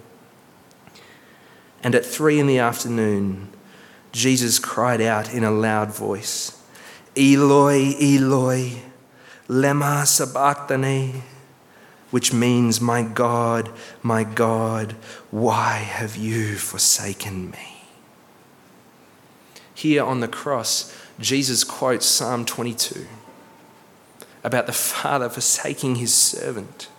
And 1.83 1.93
at 1.93 2.05
three 2.05 2.39
in 2.39 2.47
the 2.47 2.59
afternoon, 2.59 3.49
Jesus 4.11 4.59
cried 4.59 5.01
out 5.01 5.33
in 5.33 5.43
a 5.43 5.51
loud 5.51 5.93
voice, 5.93 6.61
Eloi, 7.15 7.93
Eloi, 7.99 8.81
lema 9.47 10.05
sabachthani, 10.05 11.23
which 12.11 12.33
means, 12.33 12.79
My 12.79 13.03
God, 13.03 13.69
my 14.01 14.23
God, 14.23 14.93
why 15.31 15.77
have 15.77 16.15
you 16.15 16.55
forsaken 16.55 17.51
me? 17.51 17.78
Here 19.79 20.03
on 20.03 20.19
the 20.19 20.27
cross, 20.27 20.93
Jesus 21.21 21.63
quotes 21.63 22.05
Psalm 22.05 22.43
22 22.43 23.07
about 24.43 24.65
the 24.65 24.73
Father 24.73 25.29
forsaking 25.29 25.95
his 25.95 26.13
servant. 26.13 26.89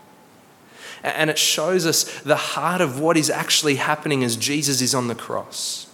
And 1.02 1.28
it 1.28 1.36
shows 1.36 1.84
us 1.84 2.04
the 2.22 2.36
heart 2.36 2.80
of 2.80 2.98
what 2.98 3.18
is 3.18 3.28
actually 3.28 3.74
happening 3.74 4.24
as 4.24 4.34
Jesus 4.34 4.80
is 4.80 4.94
on 4.94 5.08
the 5.08 5.14
cross. 5.14 5.88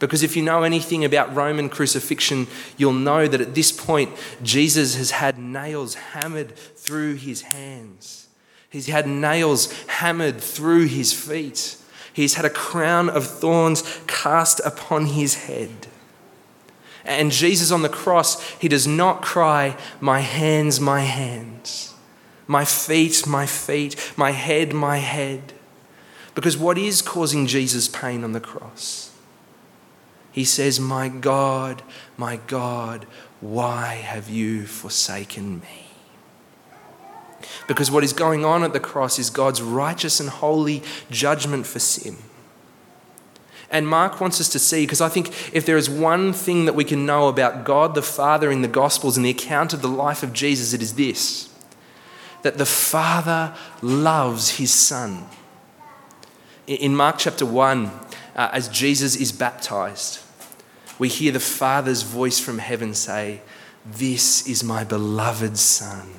Because 0.00 0.24
if 0.24 0.36
you 0.36 0.42
know 0.42 0.64
anything 0.64 1.04
about 1.04 1.32
Roman 1.32 1.68
crucifixion, 1.68 2.48
you'll 2.76 2.92
know 2.92 3.28
that 3.28 3.40
at 3.40 3.54
this 3.54 3.70
point, 3.70 4.10
Jesus 4.42 4.96
has 4.96 5.12
had 5.12 5.38
nails 5.38 5.94
hammered 5.94 6.56
through 6.56 7.14
his 7.14 7.42
hands. 7.42 8.26
He's 8.68 8.88
had 8.88 9.06
nails 9.06 9.72
hammered 9.86 10.40
through 10.40 10.86
his 10.86 11.12
feet. 11.12 11.76
He's 12.14 12.34
had 12.34 12.44
a 12.44 12.50
crown 12.50 13.10
of 13.10 13.26
thorns 13.26 13.82
cast 14.06 14.60
upon 14.60 15.06
his 15.06 15.34
head. 15.34 15.88
And 17.04 17.32
Jesus 17.32 17.72
on 17.72 17.82
the 17.82 17.88
cross, 17.88 18.40
he 18.52 18.68
does 18.68 18.86
not 18.86 19.20
cry, 19.20 19.76
My 20.00 20.20
hands, 20.20 20.80
my 20.80 21.00
hands, 21.00 21.92
my 22.46 22.64
feet, 22.64 23.26
my 23.26 23.46
feet, 23.46 24.12
my 24.16 24.30
head, 24.30 24.72
my 24.72 24.98
head. 24.98 25.54
Because 26.36 26.56
what 26.56 26.78
is 26.78 27.02
causing 27.02 27.48
Jesus 27.48 27.88
pain 27.88 28.22
on 28.22 28.32
the 28.32 28.40
cross? 28.40 29.10
He 30.30 30.44
says, 30.44 30.78
My 30.78 31.08
God, 31.08 31.82
my 32.16 32.36
God, 32.46 33.06
why 33.40 33.94
have 33.96 34.30
you 34.30 34.66
forsaken 34.66 35.60
me? 35.60 35.93
Because 37.66 37.90
what 37.90 38.04
is 38.04 38.12
going 38.12 38.44
on 38.44 38.62
at 38.62 38.72
the 38.72 38.80
cross 38.80 39.18
is 39.18 39.30
God's 39.30 39.62
righteous 39.62 40.20
and 40.20 40.28
holy 40.28 40.82
judgment 41.10 41.66
for 41.66 41.78
sin. 41.78 42.16
And 43.70 43.88
Mark 43.88 44.20
wants 44.20 44.40
us 44.40 44.48
to 44.50 44.58
see, 44.58 44.84
because 44.84 45.00
I 45.00 45.08
think 45.08 45.28
if 45.52 45.66
there 45.66 45.76
is 45.76 45.90
one 45.90 46.32
thing 46.32 46.64
that 46.66 46.74
we 46.74 46.84
can 46.84 47.06
know 47.06 47.28
about 47.28 47.64
God 47.64 47.94
the 47.94 48.02
Father 48.02 48.50
in 48.50 48.62
the 48.62 48.68
Gospels 48.68 49.16
and 49.16 49.26
the 49.26 49.30
account 49.30 49.72
of 49.72 49.82
the 49.82 49.88
life 49.88 50.22
of 50.22 50.32
Jesus, 50.32 50.72
it 50.72 50.82
is 50.82 50.94
this 50.94 51.50
that 52.42 52.58
the 52.58 52.66
Father 52.66 53.54
loves 53.80 54.58
his 54.58 54.70
Son. 54.70 55.24
In 56.66 56.94
Mark 56.94 57.16
chapter 57.16 57.46
1, 57.46 57.86
uh, 58.36 58.50
as 58.52 58.68
Jesus 58.68 59.16
is 59.16 59.32
baptized, 59.32 60.20
we 60.98 61.08
hear 61.08 61.32
the 61.32 61.40
Father's 61.40 62.02
voice 62.02 62.38
from 62.38 62.58
heaven 62.58 62.92
say, 62.92 63.40
This 63.84 64.46
is 64.46 64.62
my 64.62 64.84
beloved 64.84 65.56
Son 65.56 66.12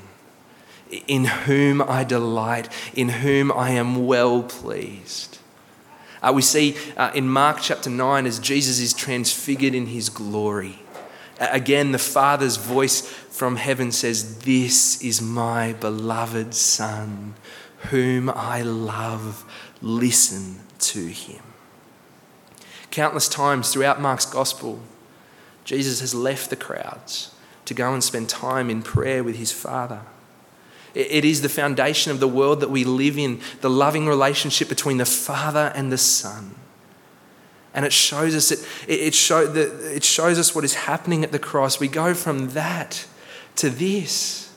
in 1.07 1.25
whom 1.25 1.81
I 1.81 2.03
delight, 2.03 2.69
in 2.93 3.09
whom 3.09 3.51
I 3.51 3.71
am 3.71 4.05
well 4.05 4.43
pleased. 4.43 5.39
Uh, 6.21 6.31
we 6.33 6.41
see 6.41 6.75
uh, 6.97 7.11
in 7.13 7.29
Mark 7.29 7.59
chapter 7.61 7.89
9 7.89 8.25
as 8.25 8.39
Jesus 8.39 8.79
is 8.79 8.93
transfigured 8.93 9.75
in 9.75 9.87
his 9.87 10.09
glory. 10.09 10.79
Again, 11.39 11.91
the 11.91 11.99
Father's 11.99 12.57
voice 12.57 13.01
from 13.01 13.57
heaven 13.57 13.91
says, 13.91 14.39
This 14.39 15.03
is 15.03 15.21
my 15.21 15.73
beloved 15.73 16.53
Son, 16.53 17.35
whom 17.89 18.29
I 18.29 18.61
love. 18.61 19.43
Listen 19.81 20.61
to 20.79 21.07
him. 21.07 21.43
Countless 22.89 23.27
times 23.27 23.73
throughout 23.73 23.99
Mark's 23.99 24.25
gospel, 24.25 24.79
Jesus 25.65 25.99
has 25.99 26.15
left 26.15 26.49
the 26.49 26.55
crowds 26.55 27.35
to 27.65 27.73
go 27.73 27.93
and 27.93 28.03
spend 28.03 28.29
time 28.29 28.69
in 28.69 28.81
prayer 28.81 29.23
with 29.23 29.35
his 29.35 29.51
Father. 29.51 30.01
It 30.95 31.25
is 31.25 31.41
the 31.41 31.49
foundation 31.49 32.11
of 32.11 32.21
the 32.21 32.27
world 32.27 32.61
that 32.61 32.69
we 32.69 32.85
live 32.85 33.17
in, 33.17 33.41
the 33.59 33.69
loving 33.69 34.07
relationship 34.07 34.69
between 34.69 34.97
the 34.97 35.05
Father 35.05 35.71
and 35.75 35.91
the 35.91 35.97
Son. 35.97 36.55
And 37.73 37.85
it 37.85 37.91
shows 37.91 38.33
us 38.33 38.51
it, 38.51 38.65
it, 38.87 39.13
show, 39.13 39.53
it 39.53 40.05
shows 40.05 40.39
us 40.39 40.55
what 40.55 40.63
is 40.63 40.75
happening 40.75 41.25
at 41.25 41.33
the 41.33 41.39
cross. 41.39 41.79
We 41.79 41.89
go 41.89 42.13
from 42.13 42.51
that 42.51 43.05
to 43.57 43.69
this. 43.69 44.53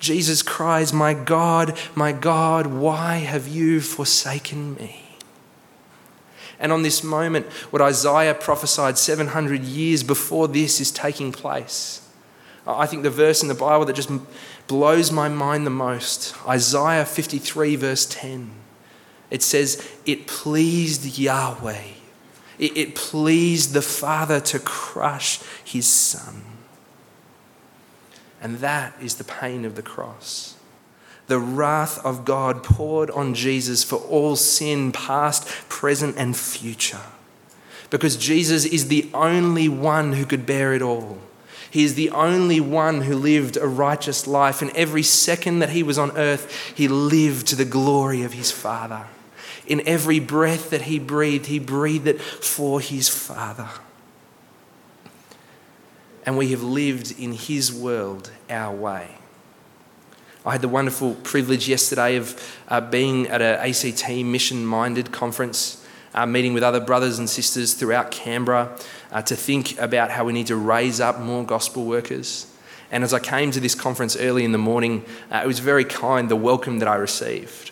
Jesus 0.00 0.42
cries, 0.42 0.92
My 0.92 1.14
God, 1.14 1.78
my 1.94 2.10
God, 2.10 2.66
why 2.66 3.18
have 3.18 3.46
you 3.46 3.80
forsaken 3.80 4.74
me? 4.74 5.04
And 6.58 6.72
on 6.72 6.82
this 6.82 7.04
moment, 7.04 7.46
what 7.70 7.80
Isaiah 7.80 8.34
prophesied 8.34 8.98
700 8.98 9.62
years 9.62 10.02
before 10.02 10.48
this 10.48 10.80
is 10.80 10.90
taking 10.90 11.32
place. 11.32 12.06
I 12.66 12.86
think 12.86 13.02
the 13.02 13.10
verse 13.10 13.42
in 13.42 13.48
the 13.48 13.54
Bible 13.54 13.84
that 13.86 13.96
just 13.96 14.10
blows 14.70 15.10
my 15.10 15.28
mind 15.28 15.66
the 15.66 15.70
most 15.70 16.32
Isaiah 16.46 17.04
53, 17.04 17.74
verse 17.74 18.06
10. 18.06 18.52
It 19.28 19.42
says, 19.42 19.84
It 20.06 20.28
pleased 20.28 21.18
Yahweh, 21.18 21.88
it, 22.56 22.76
it 22.76 22.94
pleased 22.94 23.74
the 23.74 23.82
Father 23.82 24.38
to 24.38 24.60
crush 24.60 25.40
his 25.64 25.86
Son. 25.86 26.42
And 28.40 28.58
that 28.58 28.94
is 29.02 29.16
the 29.16 29.24
pain 29.24 29.64
of 29.64 29.74
the 29.74 29.82
cross. 29.82 30.54
The 31.26 31.40
wrath 31.40 32.04
of 32.06 32.24
God 32.24 32.62
poured 32.62 33.10
on 33.10 33.34
Jesus 33.34 33.82
for 33.82 33.96
all 33.96 34.36
sin, 34.36 34.92
past, 34.92 35.48
present, 35.68 36.16
and 36.16 36.36
future. 36.36 37.02
Because 37.90 38.16
Jesus 38.16 38.64
is 38.64 38.86
the 38.86 39.10
only 39.14 39.68
one 39.68 40.12
who 40.12 40.24
could 40.24 40.46
bear 40.46 40.72
it 40.74 40.80
all. 40.80 41.18
He 41.70 41.84
is 41.84 41.94
the 41.94 42.10
only 42.10 42.60
one 42.60 43.02
who 43.02 43.16
lived 43.16 43.56
a 43.56 43.66
righteous 43.66 44.26
life, 44.26 44.60
and 44.60 44.70
every 44.76 45.04
second 45.04 45.60
that 45.60 45.70
he 45.70 45.82
was 45.82 45.98
on 45.98 46.16
earth, 46.16 46.72
he 46.74 46.88
lived 46.88 47.46
to 47.48 47.56
the 47.56 47.64
glory 47.64 48.22
of 48.22 48.32
his 48.32 48.50
Father. 48.50 49.06
In 49.66 49.86
every 49.86 50.18
breath 50.18 50.70
that 50.70 50.82
he 50.82 50.98
breathed, 50.98 51.46
he 51.46 51.60
breathed 51.60 52.08
it 52.08 52.20
for 52.20 52.80
his 52.80 53.08
Father. 53.08 53.68
And 56.26 56.36
we 56.36 56.48
have 56.48 56.62
lived 56.62 57.18
in 57.18 57.32
his 57.32 57.72
world 57.72 58.30
our 58.48 58.74
way. 58.74 59.16
I 60.44 60.52
had 60.52 60.62
the 60.62 60.68
wonderful 60.68 61.14
privilege 61.16 61.68
yesterday 61.68 62.16
of 62.16 62.58
uh, 62.68 62.80
being 62.80 63.28
at 63.28 63.42
an 63.42 63.60
ACT 63.68 64.08
mission 64.24 64.64
minded 64.64 65.12
conference, 65.12 65.79
uh, 66.14 66.26
meeting 66.26 66.52
with 66.52 66.62
other 66.62 66.80
brothers 66.80 67.18
and 67.18 67.28
sisters 67.28 67.74
throughout 67.74 68.10
Canberra 68.10 68.76
uh, 69.12 69.22
to 69.22 69.36
think 69.36 69.78
about 69.78 70.10
how 70.10 70.24
we 70.24 70.32
need 70.32 70.46
to 70.48 70.56
raise 70.56 71.00
up 71.00 71.20
more 71.20 71.44
gospel 71.44 71.84
workers. 71.84 72.46
And 72.90 73.04
as 73.04 73.14
I 73.14 73.20
came 73.20 73.50
to 73.52 73.60
this 73.60 73.74
conference 73.74 74.16
early 74.16 74.44
in 74.44 74.52
the 74.52 74.58
morning, 74.58 75.04
uh, 75.30 75.40
it 75.44 75.46
was 75.46 75.60
very 75.60 75.84
kind 75.84 76.28
the 76.28 76.36
welcome 76.36 76.80
that 76.80 76.88
I 76.88 76.96
received. 76.96 77.70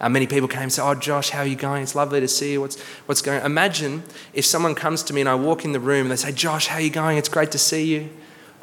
Uh, 0.00 0.08
many 0.08 0.26
people 0.26 0.48
came 0.48 0.62
and 0.62 0.72
said, 0.72 0.88
Oh, 0.88 0.94
Josh, 0.94 1.30
how 1.30 1.40
are 1.40 1.46
you 1.46 1.56
going? 1.56 1.82
It's 1.82 1.94
lovely 1.94 2.20
to 2.20 2.28
see 2.28 2.52
you. 2.52 2.60
What's, 2.62 2.80
what's 3.06 3.20
going 3.20 3.40
on? 3.40 3.46
Imagine 3.46 4.02
if 4.32 4.46
someone 4.46 4.74
comes 4.74 5.02
to 5.04 5.12
me 5.12 5.20
and 5.20 5.28
I 5.28 5.34
walk 5.34 5.64
in 5.64 5.72
the 5.72 5.80
room 5.80 6.02
and 6.02 6.10
they 6.10 6.16
say, 6.16 6.32
Josh, 6.32 6.68
how 6.68 6.76
are 6.76 6.80
you 6.80 6.90
going? 6.90 7.18
It's 7.18 7.28
great 7.28 7.50
to 7.52 7.58
see 7.58 7.84
you. 7.84 8.08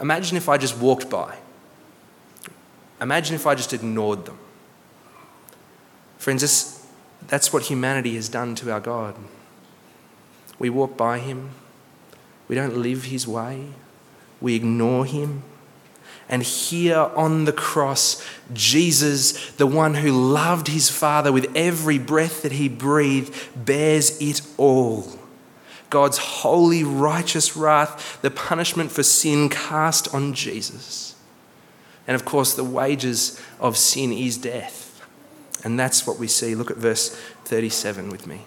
Imagine 0.02 0.36
if 0.36 0.50
I 0.50 0.58
just 0.58 0.78
walked 0.78 1.10
by. 1.10 1.38
Imagine 3.00 3.36
if 3.36 3.46
I 3.46 3.54
just 3.54 3.72
ignored 3.72 4.26
them. 4.26 4.38
Friends, 6.18 6.42
this, 6.42 6.76
that's 7.28 7.52
what 7.52 7.64
humanity 7.64 8.16
has 8.16 8.30
done 8.30 8.56
to 8.56 8.72
our 8.72 8.80
God. 8.80 9.16
We 10.60 10.70
walk 10.70 10.98
by 10.98 11.20
him, 11.20 11.52
we 12.48 12.56
don't 12.56 12.78
live 12.78 13.06
his 13.06 13.28
way, 13.28 13.68
we 14.42 14.56
ignore 14.56 15.06
him. 15.06 15.44
And 16.30 16.44
here 16.44 17.10
on 17.16 17.46
the 17.46 17.54
cross, 17.54 18.26
Jesus, 18.54 19.52
the 19.52 19.68
one 19.68 19.94
who 19.96 20.12
loved 20.12 20.68
his 20.68 20.90
Father 20.90 21.32
with 21.32 21.50
every 21.56 21.98
breath 21.98 22.42
that 22.42 22.52
he 22.54 22.68
breathed, 22.68 23.34
bears 23.56 24.22
it 24.22 24.42
all. 24.58 25.08
God's 25.90 26.18
holy, 26.18 26.84
righteous 26.84 27.56
wrath, 27.56 28.22
the 28.22 28.32
punishment 28.32 28.92
for 28.92 29.04
sin 29.04 29.48
cast 29.48 30.14
on 30.14 30.34
Jesus. 30.34 31.16
And 32.08 32.16
of 32.16 32.26
course, 32.26 32.54
the 32.54 32.64
wages 32.64 33.42
of 33.60 33.78
sin 33.78 34.12
is 34.12 34.38
death. 34.38 34.87
And 35.68 35.78
that's 35.78 36.08
what 36.08 36.18
we 36.18 36.30
see. 36.30 36.56
Look 36.56 36.72
at 36.72 36.78
verse 36.78 37.10
37 37.44 38.10
with 38.10 38.26
me. 38.26 38.44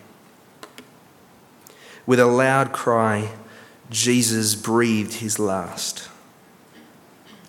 With 2.07 2.19
a 2.19 2.25
loud 2.25 2.73
cry, 2.73 3.33
Jesus 3.91 4.55
breathed 4.55 5.13
his 5.17 5.39
last. 5.39 6.09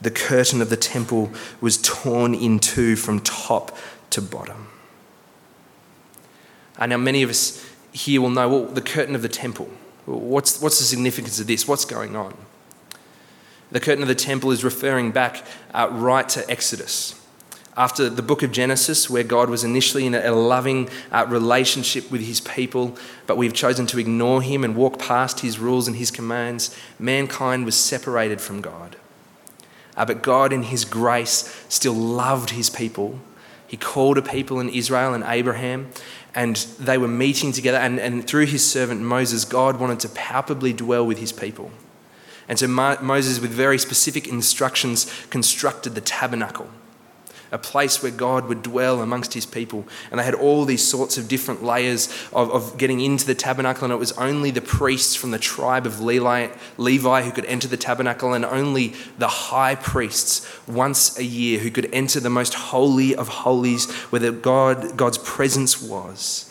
The 0.01 0.11
curtain 0.11 0.61
of 0.61 0.69
the 0.69 0.75
temple 0.75 1.31
was 1.61 1.77
torn 1.81 2.35
in 2.35 2.59
two 2.59 2.97
from 2.97 3.21
top 3.21 3.77
to 4.09 4.21
bottom. 4.21 4.67
And 6.77 6.89
now, 6.89 6.97
many 6.97 7.23
of 7.23 7.29
us 7.29 7.65
here 7.93 8.19
will 8.19 8.29
know 8.29 8.49
well, 8.49 8.65
the 8.65 8.81
curtain 8.81 9.15
of 9.15 9.21
the 9.21 9.29
temple. 9.29 9.69
What's, 10.05 10.61
what's 10.61 10.79
the 10.79 10.85
significance 10.85 11.39
of 11.39 11.47
this? 11.47 11.65
What's 11.65 11.85
going 11.85 12.17
on? 12.17 12.35
The 13.71 13.79
curtain 13.79 14.01
of 14.01 14.09
the 14.09 14.15
temple 14.15 14.51
is 14.51 14.65
referring 14.65 15.11
back 15.11 15.45
uh, 15.73 15.87
right 15.89 16.27
to 16.27 16.51
Exodus. 16.51 17.20
After 17.77 18.09
the 18.09 18.21
book 18.21 18.43
of 18.43 18.51
Genesis, 18.51 19.09
where 19.09 19.23
God 19.23 19.49
was 19.49 19.63
initially 19.63 20.05
in 20.05 20.13
a 20.13 20.31
loving 20.33 20.89
uh, 21.11 21.25
relationship 21.29 22.11
with 22.11 22.21
his 22.21 22.41
people, 22.41 22.97
but 23.27 23.37
we've 23.37 23.53
chosen 23.53 23.87
to 23.87 23.99
ignore 23.99 24.41
him 24.41 24.63
and 24.63 24.75
walk 24.75 24.99
past 24.99 25.39
his 25.39 25.57
rules 25.57 25.87
and 25.87 25.95
his 25.95 26.11
commands, 26.11 26.75
mankind 26.99 27.63
was 27.63 27.75
separated 27.75 28.41
from 28.41 28.59
God. 28.59 28.97
Uh, 29.95 30.05
but 30.05 30.21
God, 30.21 30.51
in 30.51 30.63
his 30.63 30.85
grace, 30.85 31.63
still 31.69 31.93
loved 31.93 32.51
his 32.51 32.69
people. 32.69 33.19
He 33.67 33.77
called 33.77 34.17
a 34.17 34.21
people 34.21 34.59
in 34.59 34.67
Israel 34.67 35.13
and 35.13 35.23
Abraham, 35.25 35.91
and 36.35 36.57
they 36.77 36.97
were 36.97 37.07
meeting 37.07 37.53
together. 37.53 37.77
And, 37.77 37.99
and 37.99 38.27
through 38.27 38.47
his 38.47 38.69
servant 38.69 39.01
Moses, 39.01 39.45
God 39.45 39.79
wanted 39.79 40.01
to 40.01 40.09
palpably 40.09 40.73
dwell 40.73 41.05
with 41.05 41.19
his 41.19 41.31
people. 41.31 41.71
And 42.49 42.59
so 42.59 42.67
Moses, 42.67 43.39
with 43.39 43.51
very 43.51 43.77
specific 43.77 44.27
instructions, 44.27 45.09
constructed 45.29 45.95
the 45.95 46.01
tabernacle, 46.01 46.67
a 47.51 47.57
place 47.57 48.01
where 48.01 48.11
God 48.11 48.47
would 48.47 48.63
dwell 48.63 49.01
amongst 49.01 49.33
his 49.33 49.45
people. 49.45 49.85
And 50.09 50.19
they 50.19 50.23
had 50.23 50.35
all 50.35 50.65
these 50.65 50.85
sorts 50.87 51.17
of 51.17 51.27
different 51.27 51.63
layers 51.63 52.07
of, 52.31 52.49
of 52.51 52.77
getting 52.77 53.01
into 53.01 53.25
the 53.25 53.35
tabernacle, 53.35 53.83
and 53.83 53.93
it 53.93 53.97
was 53.97 54.13
only 54.13 54.51
the 54.51 54.61
priests 54.61 55.15
from 55.15 55.31
the 55.31 55.39
tribe 55.39 55.85
of 55.85 55.99
Levi, 55.99 56.49
Levi 56.77 57.21
who 57.23 57.31
could 57.31 57.45
enter 57.45 57.67
the 57.67 57.77
tabernacle, 57.77 58.33
and 58.33 58.45
only 58.45 58.93
the 59.17 59.27
high 59.27 59.75
priests 59.75 60.47
once 60.67 61.17
a 61.17 61.23
year 61.23 61.59
who 61.59 61.71
could 61.71 61.89
enter 61.93 62.19
the 62.19 62.29
most 62.29 62.53
holy 62.53 63.15
of 63.15 63.27
holies 63.27 63.91
where 64.11 64.19
the 64.19 64.31
God, 64.31 64.97
God's 64.97 65.17
presence 65.17 65.81
was. 65.81 66.47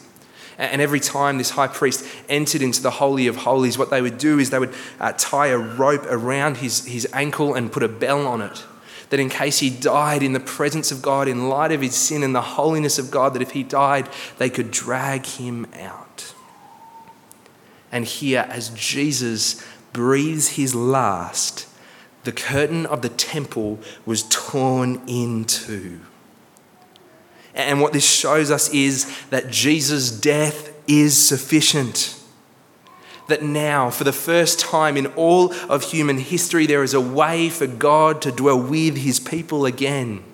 And 0.61 0.83
every 0.83 1.01
time 1.01 1.39
this 1.39 1.51
high 1.51 1.69
priest 1.69 2.05
entered 2.29 2.61
into 2.61 2.83
the 2.83 2.91
Holy 2.91 3.27
of 3.29 3.37
Holies, 3.37 3.79
what 3.79 3.89
they 3.89 4.03
would 4.03 4.19
do 4.19 4.39
is 4.39 4.51
they 4.51 4.59
would 4.59 4.75
uh, 5.01 5.15
tie 5.17 5.47
a 5.47 5.57
rope 5.57 6.05
around 6.05 6.59
his, 6.59 6.85
his 6.85 7.09
ankle 7.15 7.55
and 7.55 7.73
put 7.73 7.83
a 7.83 7.89
bell 7.89 8.27
on 8.27 8.43
it. 8.43 8.63
That 9.11 9.21
in 9.21 9.29
case 9.29 9.59
he 9.59 9.71
died 9.71 10.23
in 10.23 10.33
the 10.33 10.41
presence 10.41 10.91
of 10.91 11.03
God, 11.03 11.29
in 11.29 11.49
light 11.49 11.73
of 11.73 11.81
his 11.81 11.95
sin 11.95 12.23
and 12.23 12.35
the 12.35 12.41
holiness 12.41 12.99
of 12.99 13.11
God, 13.11 13.35
that 13.35 13.43
if 13.43 13.51
he 13.51 13.63
died, 13.63 14.09
they 14.39 14.49
could 14.49 14.71
drag 14.71 15.27
him 15.27 15.67
out. 15.79 16.35
And 17.93 18.05
here, 18.05 18.47
as 18.49 18.71
Jesus 18.71 19.65
breathes 19.93 20.51
his 20.51 20.75
last, 20.75 21.67
the 22.25 22.33
curtain 22.33 22.87
of 22.87 23.03
the 23.03 23.09
temple 23.09 23.81
was 24.07 24.23
torn 24.25 25.03
in 25.07 25.45
two. 25.45 26.01
And 27.55 27.81
what 27.81 27.93
this 27.93 28.09
shows 28.09 28.51
us 28.51 28.73
is 28.73 29.13
that 29.31 29.51
Jesus' 29.51 30.11
death 30.11 30.73
is 30.87 31.19
sufficient. 31.19 32.20
That 33.31 33.43
now, 33.43 33.91
for 33.91 34.03
the 34.03 34.13
first 34.13 34.59
time 34.59 34.97
in 34.97 35.07
all 35.15 35.55
of 35.69 35.85
human 35.85 36.19
history, 36.19 36.67
there 36.67 36.83
is 36.83 36.95
a 36.95 37.01
way 37.01 37.49
for 37.49 37.69
God 37.69 38.21
to 38.23 38.33
dwell 38.33 38.61
with 38.61 38.97
his 38.97 39.21
people 39.21 39.65
again. 39.67 40.25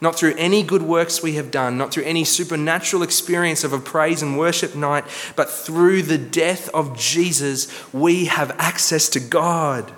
Not 0.00 0.16
through 0.16 0.34
any 0.36 0.64
good 0.64 0.82
works 0.82 1.22
we 1.22 1.34
have 1.34 1.52
done, 1.52 1.78
not 1.78 1.92
through 1.92 2.02
any 2.02 2.24
supernatural 2.24 3.04
experience 3.04 3.62
of 3.62 3.72
a 3.72 3.78
praise 3.78 4.20
and 4.20 4.36
worship 4.36 4.74
night, 4.74 5.04
but 5.36 5.48
through 5.48 6.02
the 6.02 6.18
death 6.18 6.68
of 6.70 6.98
Jesus, 6.98 7.68
we 7.92 8.24
have 8.24 8.50
access 8.58 9.08
to 9.10 9.20
God 9.20 9.92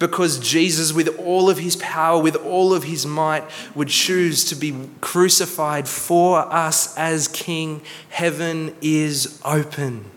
because 0.00 0.38
Jesus, 0.38 0.92
with 0.92 1.16
all 1.18 1.48
of 1.48 1.58
his 1.58 1.76
power, 1.76 2.20
with 2.20 2.36
all 2.36 2.72
of 2.74 2.84
his 2.84 3.06
might, 3.06 3.44
would 3.74 3.88
choose 3.88 4.44
to 4.46 4.56
be 4.56 4.88
crucified 5.00 5.88
for 5.88 6.38
us 6.38 6.96
as 6.96 7.28
King, 7.28 7.82
heaven 8.08 8.74
is 8.80 9.40
open. 9.44 10.10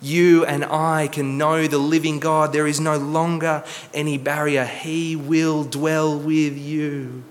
You 0.00 0.44
and 0.44 0.64
I 0.64 1.08
can 1.08 1.38
know 1.38 1.66
the 1.66 1.78
living 1.78 2.20
God. 2.20 2.52
There 2.52 2.66
is 2.66 2.80
no 2.80 2.96
longer 2.96 3.64
any 3.92 4.18
barrier. 4.18 4.64
He 4.64 5.16
will 5.16 5.64
dwell 5.64 6.18
with 6.18 6.56
you. 6.56 7.24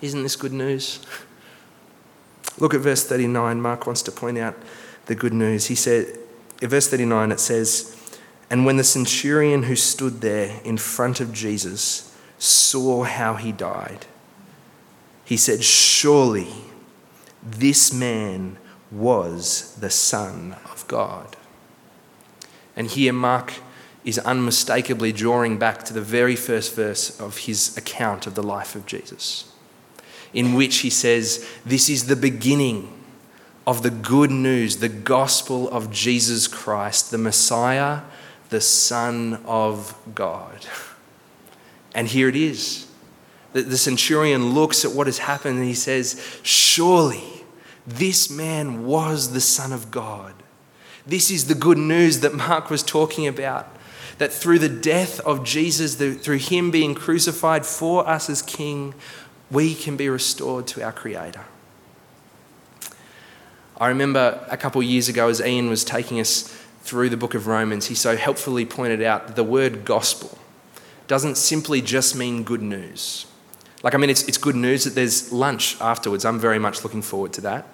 Isn't 0.00 0.22
this 0.22 0.36
good 0.36 0.52
news? 0.52 1.04
Look 2.58 2.74
at 2.74 2.80
verse 2.80 3.04
39. 3.04 3.60
Mark 3.60 3.86
wants 3.86 4.02
to 4.02 4.12
point 4.12 4.38
out 4.38 4.56
the 5.06 5.14
good 5.14 5.32
news. 5.32 5.66
He 5.66 5.74
said, 5.74 6.18
in 6.60 6.68
verse 6.68 6.88
39, 6.88 7.32
it 7.32 7.40
says, 7.40 7.96
and 8.50 8.66
when 8.66 8.76
the 8.76 8.84
centurion 8.84 9.62
who 9.62 9.76
stood 9.76 10.20
there 10.20 10.60
in 10.62 10.76
front 10.76 11.20
of 11.20 11.32
Jesus 11.32 12.14
saw 12.38 13.02
how 13.02 13.34
he 13.34 13.50
died, 13.50 14.06
he 15.24 15.36
said, 15.36 15.64
Surely 15.64 16.48
this 17.42 17.92
man 17.92 18.58
was 18.92 19.74
the 19.80 19.90
Son 19.90 20.56
of 20.70 20.86
God. 20.86 21.36
And 22.76 22.88
here, 22.88 23.12
Mark 23.12 23.54
is 24.04 24.18
unmistakably 24.18 25.12
drawing 25.12 25.58
back 25.58 25.84
to 25.84 25.92
the 25.92 26.00
very 26.00 26.36
first 26.36 26.74
verse 26.74 27.18
of 27.20 27.38
his 27.38 27.76
account 27.76 28.26
of 28.26 28.34
the 28.34 28.42
life 28.42 28.74
of 28.74 28.86
Jesus, 28.86 29.52
in 30.32 30.54
which 30.54 30.78
he 30.78 30.90
says, 30.90 31.46
This 31.64 31.88
is 31.88 32.06
the 32.06 32.16
beginning 32.16 32.92
of 33.66 33.82
the 33.82 33.90
good 33.90 34.30
news, 34.30 34.78
the 34.78 34.88
gospel 34.88 35.68
of 35.70 35.90
Jesus 35.90 36.48
Christ, 36.48 37.10
the 37.10 37.18
Messiah 37.18 38.02
the 38.52 38.60
Son 38.60 39.42
of 39.44 39.98
God. 40.14 40.66
And 41.94 42.08
here 42.08 42.26
it 42.26 42.36
is. 42.36 42.86
The 43.52 43.76
centurion 43.76 44.54
looks 44.54 44.82
at 44.82 44.92
what 44.92 45.06
has 45.06 45.18
happened 45.18 45.58
and 45.58 45.66
he 45.66 45.74
says, 45.74 46.18
Surely 46.42 47.41
this 47.86 48.30
man 48.30 48.86
was 48.86 49.32
the 49.32 49.40
Son 49.40 49.72
of 49.72 49.90
God. 49.90 50.34
This 51.06 51.30
is 51.30 51.46
the 51.46 51.54
good 51.54 51.78
news 51.78 52.20
that 52.20 52.34
Mark 52.34 52.70
was 52.70 52.82
talking 52.82 53.26
about. 53.26 53.68
That 54.18 54.32
through 54.32 54.60
the 54.60 54.68
death 54.68 55.18
of 55.20 55.42
Jesus, 55.42 55.96
through 55.96 56.38
him 56.38 56.70
being 56.70 56.94
crucified 56.94 57.66
for 57.66 58.06
us 58.06 58.30
as 58.30 58.40
King, 58.42 58.94
we 59.50 59.74
can 59.74 59.96
be 59.96 60.08
restored 60.08 60.66
to 60.68 60.82
our 60.82 60.92
Creator. 60.92 61.44
I 63.78 63.88
remember 63.88 64.46
a 64.48 64.56
couple 64.56 64.80
years 64.82 65.08
ago 65.08 65.28
as 65.28 65.40
Ian 65.40 65.68
was 65.68 65.82
taking 65.82 66.20
us 66.20 66.42
through 66.82 67.08
the 67.08 67.16
book 67.16 67.34
of 67.34 67.46
Romans, 67.46 67.86
he 67.86 67.94
so 67.94 68.16
helpfully 68.16 68.64
pointed 68.64 69.02
out 69.02 69.26
that 69.26 69.36
the 69.36 69.44
word 69.44 69.84
gospel 69.84 70.38
doesn't 71.06 71.36
simply 71.36 71.80
just 71.80 72.14
mean 72.14 72.44
good 72.44 72.62
news. 72.62 73.26
Like, 73.82 73.94
I 73.94 73.98
mean, 73.98 74.10
it's, 74.10 74.22
it's 74.28 74.38
good 74.38 74.54
news 74.54 74.84
that 74.84 74.94
there's 74.94 75.32
lunch 75.32 75.80
afterwards. 75.80 76.24
I'm 76.24 76.38
very 76.38 76.58
much 76.58 76.84
looking 76.84 77.02
forward 77.02 77.32
to 77.34 77.40
that. 77.42 77.66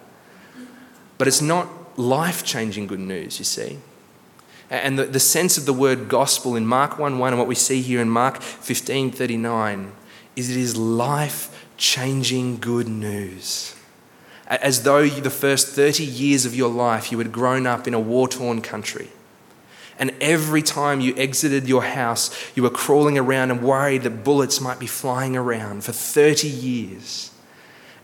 But 1.18 1.28
it's 1.28 1.42
not 1.42 1.68
life 1.98 2.44
changing 2.44 2.86
good 2.86 3.00
news, 3.00 3.38
you 3.38 3.44
see. 3.44 3.78
And 4.70 4.98
the, 4.98 5.04
the 5.04 5.20
sense 5.20 5.58
of 5.58 5.66
the 5.66 5.72
word 5.72 6.08
gospel 6.08 6.54
in 6.54 6.66
Mark 6.66 6.98
1 6.98 7.18
1 7.18 7.32
and 7.32 7.38
what 7.38 7.48
we 7.48 7.54
see 7.54 7.80
here 7.80 8.00
in 8.00 8.08
Mark 8.08 8.40
15 8.40 9.10
39 9.10 9.92
is 10.36 10.50
it 10.50 10.56
is 10.56 10.76
life 10.76 11.66
changing 11.76 12.58
good 12.58 12.86
news. 12.86 13.74
As 14.46 14.82
though 14.82 15.06
the 15.08 15.30
first 15.30 15.68
30 15.68 16.04
years 16.04 16.44
of 16.44 16.54
your 16.54 16.70
life 16.70 17.10
you 17.10 17.18
had 17.18 17.32
grown 17.32 17.66
up 17.66 17.88
in 17.88 17.94
a 17.94 18.00
war 18.00 18.28
torn 18.28 18.60
country. 18.60 19.08
And 19.98 20.14
every 20.20 20.62
time 20.62 21.00
you 21.00 21.14
exited 21.16 21.68
your 21.68 21.82
house, 21.82 22.30
you 22.54 22.62
were 22.62 22.70
crawling 22.70 23.18
around 23.18 23.50
and 23.50 23.62
worried 23.62 24.02
that 24.02 24.22
bullets 24.24 24.60
might 24.60 24.78
be 24.78 24.86
flying 24.86 25.36
around 25.36 25.84
for 25.84 25.92
30 25.92 26.48
years. 26.48 27.32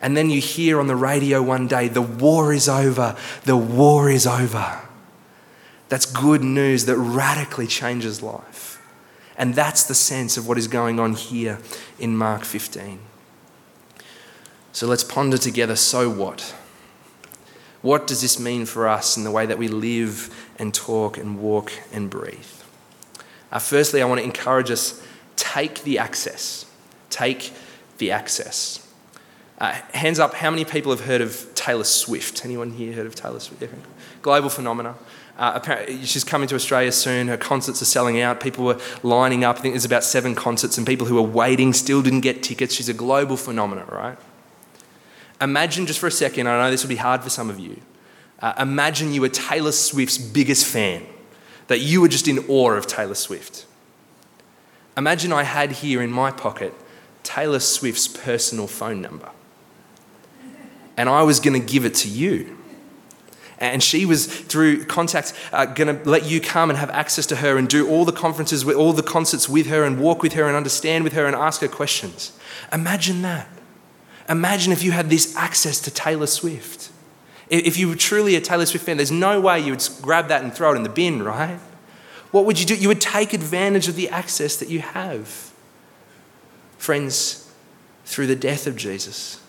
And 0.01 0.17
then 0.17 0.29
you 0.29 0.41
hear 0.41 0.81
on 0.81 0.87
the 0.87 0.97
radio 0.97 1.43
one 1.43 1.69
day, 1.69 1.89
the 1.89 2.03
war 2.03 2.53
is 2.53 2.69
over, 2.69 3.17
the 3.45 3.57
war 3.57 4.11
is 4.11 4.27
over. 4.27 4.83
That's 5.89 6.07
good 6.07 6.43
news 6.43 6.87
that 6.87 6.97
radically 6.97 7.67
changes 7.67 8.23
life. 8.23 8.83
And 9.37 9.55
that's 9.55 9.85
the 9.85 9.95
sense 9.95 10.37
of 10.37 10.47
what 10.47 10.59
is 10.59 10.69
going 10.69 10.99
on 11.01 11.15
here 11.15 11.59
in 11.99 12.17
Mark 12.17 12.45
15. 12.45 12.99
So 14.73 14.87
let's 14.87 15.05
ponder 15.05 15.39
together 15.39 15.77
so 15.77 16.11
what? 16.11 16.55
What 17.81 18.07
does 18.07 18.23
this 18.23 18.41
mean 18.41 18.67
for 18.67 18.89
us 18.89 19.17
in 19.17 19.25
the 19.25 19.31
way 19.31 19.47
that 19.47 19.59
we 19.59 19.69
live 19.69 20.44
and 20.59 20.73
talk 20.73 21.19
and 21.19 21.39
walk 21.39 21.73
and 21.93 22.11
breathe? 22.11 22.47
Uh, 23.53 23.59
firstly, 23.59 24.03
I 24.03 24.05
want 24.07 24.21
to 24.21 24.25
encourage 24.25 24.71
us 24.71 25.05
take 25.37 25.83
the 25.83 25.99
access. 25.99 26.67
Take 27.11 27.53
the 27.99 28.11
access. 28.11 28.81
Uh, 29.59 29.73
hands 29.93 30.19
up, 30.19 30.35
how 30.35 30.51
many 30.51 30.65
people 30.65 30.91
have 30.91 31.07
heard 31.07 31.21
of 31.21 31.55
Taylor 31.55 31.85
Swift? 31.85 32.45
Anyone 32.45 32.73
here 32.73 32.93
heard 32.93 33.07
of 33.07 33.15
Taylor 33.15 33.39
Swift? 33.39 33.73
Global 34.21 34.49
phenomena. 34.49 34.97
Uh, 35.39 35.87
she's 36.03 36.25
coming 36.25 36.49
to 36.49 36.55
Australia 36.55 36.93
soon. 36.93 37.29
Her 37.29 37.37
concerts 37.37 37.83
are 37.83 37.87
selling 37.87 38.21
out. 38.21 38.41
People 38.41 38.65
were 38.65 38.81
lining 39.03 39.45
up. 39.45 39.59
I 39.59 39.61
think 39.61 39.75
there's 39.75 39.85
about 39.85 40.05
seven 40.05 40.35
concerts, 40.35 40.79
and 40.79 40.87
people 40.87 41.07
who 41.07 41.17
were 41.17 41.23
waiting 41.23 41.73
still 41.73 42.03
didn't 42.03 42.21
get 42.21 42.43
tickets. 42.43 42.75
She's 42.75 42.89
a 42.89 42.95
global 42.95 43.37
phenomenon, 43.37 43.87
right? 43.89 44.19
Imagine 45.41 45.87
just 45.87 45.99
for 45.99 46.07
a 46.07 46.13
second, 46.13 46.47
I 46.47 46.63
know 46.63 46.71
this 46.71 46.83
will 46.83 46.89
be 46.89 46.97
hard 46.97 47.23
for 47.23 47.31
some 47.31 47.51
of 47.51 47.59
you. 47.59 47.81
Uh, 48.41 48.53
imagine 48.59 49.13
you 49.13 49.21
were 49.21 49.29
Taylor 49.29 49.73
Swift's 49.73 50.19
biggest 50.19 50.67
fan, 50.67 51.07
that 51.69 51.81
you 51.81 52.01
were 52.01 52.09
just 52.09 52.29
in 52.29 52.39
awe 52.49 52.73
of 52.73 52.87
Taylor 52.87 53.15
Swift. 53.15 53.67
Imagine 54.97 55.33
I 55.33 55.43
had 55.43 55.73
here 55.73 56.03
in 56.03 56.11
my 56.11 56.31
pocket 56.31 56.75
Taylor 57.23 57.59
Swift's 57.59 58.07
personal 58.07 58.67
phone 58.67 59.01
number, 59.01 59.31
and 60.97 61.09
I 61.09 61.23
was 61.23 61.41
going 61.41 61.61
to 61.61 61.67
give 61.67 61.85
it 61.85 61.95
to 61.97 62.09
you. 62.09 62.59
And 63.59 63.83
she 63.83 64.05
was, 64.05 64.27
through 64.27 64.85
contact, 64.85 65.33
uh, 65.53 65.65
going 65.65 65.97
to 65.97 66.09
let 66.09 66.27
you 66.27 66.41
come 66.41 66.71
and 66.71 66.79
have 66.79 66.91
access 66.91 67.25
to 67.27 67.37
her 67.37 67.57
and 67.57 67.69
do 67.69 67.89
all 67.89 68.05
the 68.05 68.13
conferences, 68.13 68.65
all 68.69 68.93
the 68.93 69.03
concerts 69.03 69.49
with 69.49 69.69
her 69.69 69.85
and 69.85 69.99
walk 69.99 70.23
with 70.23 70.33
her 70.35 70.47
and 70.47 70.57
understand 70.57 71.05
with 71.05 71.13
her 71.13 71.25
and 71.25 71.37
ask 71.37 71.61
her 71.61 71.69
questions. 71.69 72.37
Imagine 72.73 73.23
that. 73.23 73.49
Imagine 74.29 74.73
if 74.73 74.83
you 74.83 74.93
had 74.93 75.09
this 75.09 75.37
access 75.37 75.81
to 75.81 75.91
Taylor 75.91 76.27
Swift. 76.27 76.84
If 77.51 77.79
you 77.79 77.89
were 77.89 77.97
truly 77.97 78.37
a 78.37 78.41
Taylor 78.41 78.67
Swift 78.67 78.87
fan, 78.87 78.97
there's 78.97 79.11
no 79.11 79.41
way 79.41 79.61
you 79.61 79.73
would 79.73 79.89
grab 80.01 80.29
that 80.29 80.43
and 80.43 80.53
throw 80.53 80.73
it 80.73 80.77
in 80.77 80.83
the 80.83 80.89
bin, 80.89 81.23
right? 81.23 81.61
What 82.31 82.47
would 82.47 82.59
you 82.59 82.67
do? 82.67 82.75
You 82.75 82.89
would 82.89 83.01
take 83.01 83.33
advantage 83.33 83.87
of 83.87 83.97
the 83.97 84.09
access 84.09 84.57
that 84.57 84.69
you 84.69 84.81
have. 84.81 85.53
Friends, 86.79 87.53
through 88.05 88.27
the 88.27 88.37
death 88.37 88.67
of 88.67 88.77
Jesus, 88.77 89.41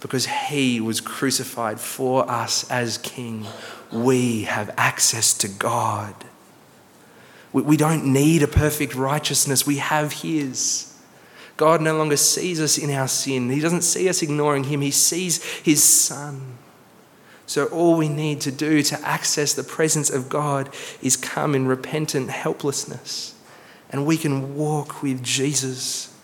because 0.00 0.26
he 0.26 0.80
was 0.80 1.00
crucified 1.00 1.80
for 1.80 2.28
us 2.30 2.68
as 2.70 2.98
king, 2.98 3.46
we 3.92 4.42
have 4.42 4.72
access 4.76 5.32
to 5.38 5.48
God. 5.48 6.14
We 7.52 7.76
don't 7.76 8.12
need 8.12 8.42
a 8.42 8.48
perfect 8.48 8.94
righteousness, 8.94 9.66
we 9.66 9.78
have 9.78 10.12
his. 10.12 10.94
God 11.56 11.80
no 11.80 11.96
longer 11.96 12.16
sees 12.16 12.60
us 12.60 12.78
in 12.78 12.90
our 12.90 13.08
sin. 13.08 13.50
He 13.50 13.60
doesn't 13.60 13.82
see 13.82 14.08
us 14.08 14.22
ignoring 14.22 14.64
him. 14.64 14.80
He 14.80 14.92
sees 14.92 15.42
his 15.42 15.82
son. 15.82 16.58
So, 17.48 17.64
all 17.66 17.96
we 17.96 18.08
need 18.08 18.40
to 18.42 18.52
do 18.52 18.82
to 18.84 19.00
access 19.00 19.54
the 19.54 19.64
presence 19.64 20.10
of 20.10 20.28
God 20.28 20.72
is 21.02 21.16
come 21.16 21.56
in 21.56 21.66
repentant 21.66 22.30
helplessness. 22.30 23.34
And 23.90 24.06
we 24.06 24.16
can 24.16 24.54
walk 24.54 25.02
with 25.02 25.24
Jesus 25.24 26.14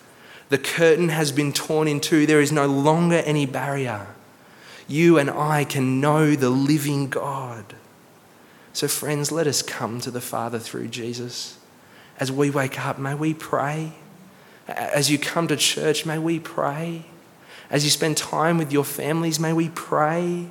the 0.48 0.58
curtain 0.58 1.08
has 1.08 1.32
been 1.32 1.52
torn 1.52 1.88
in 1.88 2.00
two. 2.00 2.26
There 2.26 2.40
is 2.40 2.52
no 2.52 2.66
longer 2.66 3.16
any 3.16 3.46
barrier. 3.46 4.06
You 4.86 5.18
and 5.18 5.30
I 5.30 5.64
can 5.64 6.00
know 6.00 6.36
the 6.36 6.50
living 6.50 7.08
God. 7.08 7.74
So, 8.72 8.86
friends, 8.86 9.32
let 9.32 9.46
us 9.46 9.62
come 9.62 10.00
to 10.02 10.10
the 10.10 10.20
Father 10.20 10.58
through 10.58 10.88
Jesus. 10.88 11.58
As 12.20 12.30
we 12.30 12.50
wake 12.50 12.78
up, 12.84 12.98
may 12.98 13.14
we 13.14 13.34
pray. 13.34 13.94
As 14.68 15.10
you 15.10 15.18
come 15.18 15.48
to 15.48 15.56
church, 15.56 16.04
may 16.06 16.18
we 16.18 16.38
pray. 16.38 17.06
As 17.70 17.84
you 17.84 17.90
spend 17.90 18.16
time 18.16 18.58
with 18.58 18.72
your 18.72 18.84
families, 18.84 19.40
may 19.40 19.52
we 19.52 19.70
pray. 19.70 20.46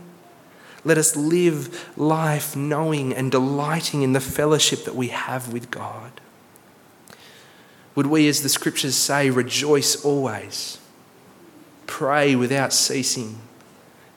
Let 0.85 0.97
us 0.97 1.15
live 1.15 1.97
life 1.97 2.55
knowing 2.55 3.13
and 3.13 3.31
delighting 3.31 4.01
in 4.01 4.13
the 4.13 4.19
fellowship 4.19 4.83
that 4.85 4.95
we 4.95 5.09
have 5.09 5.53
with 5.53 5.71
God. 5.71 6.19
Would 7.95 8.07
we, 8.07 8.27
as 8.27 8.41
the 8.41 8.49
scriptures 8.49 8.95
say, 8.95 9.29
rejoice 9.29 10.03
always, 10.03 10.79
pray 11.87 12.35
without 12.35 12.73
ceasing, 12.73 13.37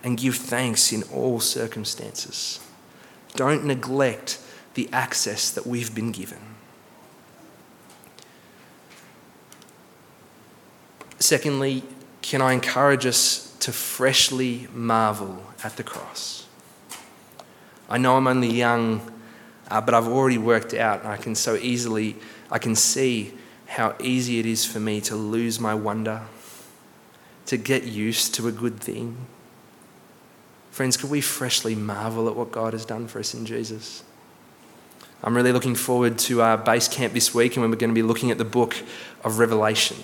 and 0.02 0.16
give 0.16 0.36
thanks 0.36 0.92
in 0.92 1.02
all 1.04 1.40
circumstances? 1.40 2.60
Don't 3.34 3.64
neglect 3.64 4.40
the 4.74 4.88
access 4.92 5.50
that 5.50 5.66
we've 5.66 5.94
been 5.94 6.10
given. 6.10 6.38
Secondly, 11.18 11.82
can 12.22 12.40
I 12.42 12.52
encourage 12.52 13.06
us 13.06 13.56
to 13.60 13.72
freshly 13.72 14.68
marvel 14.72 15.42
at 15.62 15.76
the 15.76 15.82
cross? 15.82 16.45
I 17.88 17.98
know 17.98 18.16
I'm 18.16 18.26
only 18.26 18.52
young, 18.52 19.00
uh, 19.70 19.80
but 19.80 19.94
I've 19.94 20.08
already 20.08 20.38
worked 20.38 20.74
out, 20.74 21.04
I 21.04 21.16
can 21.16 21.34
so 21.34 21.56
easily, 21.56 22.16
I 22.50 22.58
can 22.58 22.74
see 22.74 23.34
how 23.66 23.94
easy 24.00 24.38
it 24.38 24.46
is 24.46 24.64
for 24.64 24.80
me 24.80 25.00
to 25.02 25.16
lose 25.16 25.60
my 25.60 25.74
wonder, 25.74 26.22
to 27.46 27.56
get 27.56 27.84
used 27.84 28.34
to 28.34 28.48
a 28.48 28.52
good 28.52 28.80
thing. 28.80 29.16
Friends, 30.70 30.96
could 30.96 31.10
we 31.10 31.20
freshly 31.20 31.74
marvel 31.74 32.28
at 32.28 32.36
what 32.36 32.52
God 32.52 32.72
has 32.72 32.84
done 32.84 33.08
for 33.08 33.18
us 33.18 33.34
in 33.34 33.46
Jesus? 33.46 34.02
I'm 35.22 35.34
really 35.34 35.52
looking 35.52 35.74
forward 35.74 36.18
to 36.20 36.42
our 36.42 36.58
base 36.58 36.88
camp 36.88 37.12
this 37.12 37.34
week, 37.34 37.56
and 37.56 37.62
we're 37.62 37.76
going 37.76 37.90
to 37.90 37.94
be 37.94 38.02
looking 38.02 38.30
at 38.30 38.38
the 38.38 38.44
book 38.44 38.76
of 39.24 39.38
Revelation. 39.38 39.96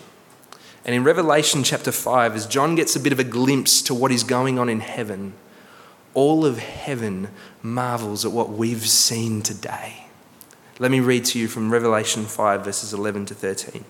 And 0.84 0.94
in 0.94 1.04
Revelation 1.04 1.62
chapter 1.62 1.92
5, 1.92 2.34
as 2.34 2.46
John 2.46 2.74
gets 2.74 2.96
a 2.96 3.00
bit 3.00 3.12
of 3.12 3.20
a 3.20 3.24
glimpse 3.24 3.82
to 3.82 3.94
what 3.94 4.10
is 4.10 4.24
going 4.24 4.58
on 4.58 4.68
in 4.68 4.80
heaven, 4.80 5.34
all 6.14 6.44
of 6.44 6.58
heaven 6.58 7.28
marvels 7.62 8.24
at 8.24 8.32
what 8.32 8.50
we've 8.50 8.86
seen 8.86 9.42
today. 9.42 10.06
Let 10.78 10.90
me 10.90 11.00
read 11.00 11.24
to 11.26 11.38
you 11.38 11.48
from 11.48 11.70
Revelation 11.70 12.24
5, 12.24 12.64
verses 12.64 12.92
11 12.92 13.26
to 13.26 13.34
13. 13.34 13.84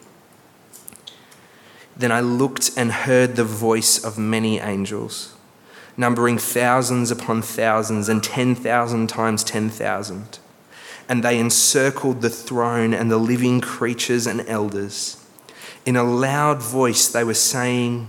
Then 1.96 2.12
I 2.12 2.20
looked 2.20 2.70
and 2.76 2.92
heard 2.92 3.36
the 3.36 3.44
voice 3.44 4.02
of 4.02 4.18
many 4.18 4.58
angels, 4.58 5.34
numbering 5.96 6.38
thousands 6.38 7.10
upon 7.10 7.42
thousands 7.42 8.08
and 8.08 8.22
10,000 8.22 9.06
times 9.08 9.44
10,000. 9.44 10.38
And 11.08 11.22
they 11.22 11.38
encircled 11.38 12.22
the 12.22 12.30
throne 12.30 12.94
and 12.94 13.10
the 13.10 13.18
living 13.18 13.60
creatures 13.60 14.26
and 14.26 14.40
elders. 14.48 15.22
In 15.84 15.96
a 15.96 16.04
loud 16.04 16.62
voice, 16.62 17.08
they 17.08 17.24
were 17.24 17.34
saying, 17.34 18.08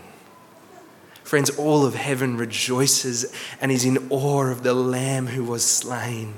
Friends, 1.31 1.49
all 1.51 1.85
of 1.85 1.95
heaven 1.95 2.35
rejoices 2.35 3.33
and 3.61 3.71
is 3.71 3.85
in 3.85 4.05
awe 4.09 4.47
of 4.47 4.63
the 4.63 4.73
Lamb 4.73 5.27
who 5.27 5.45
was 5.45 5.65
slain. 5.65 6.33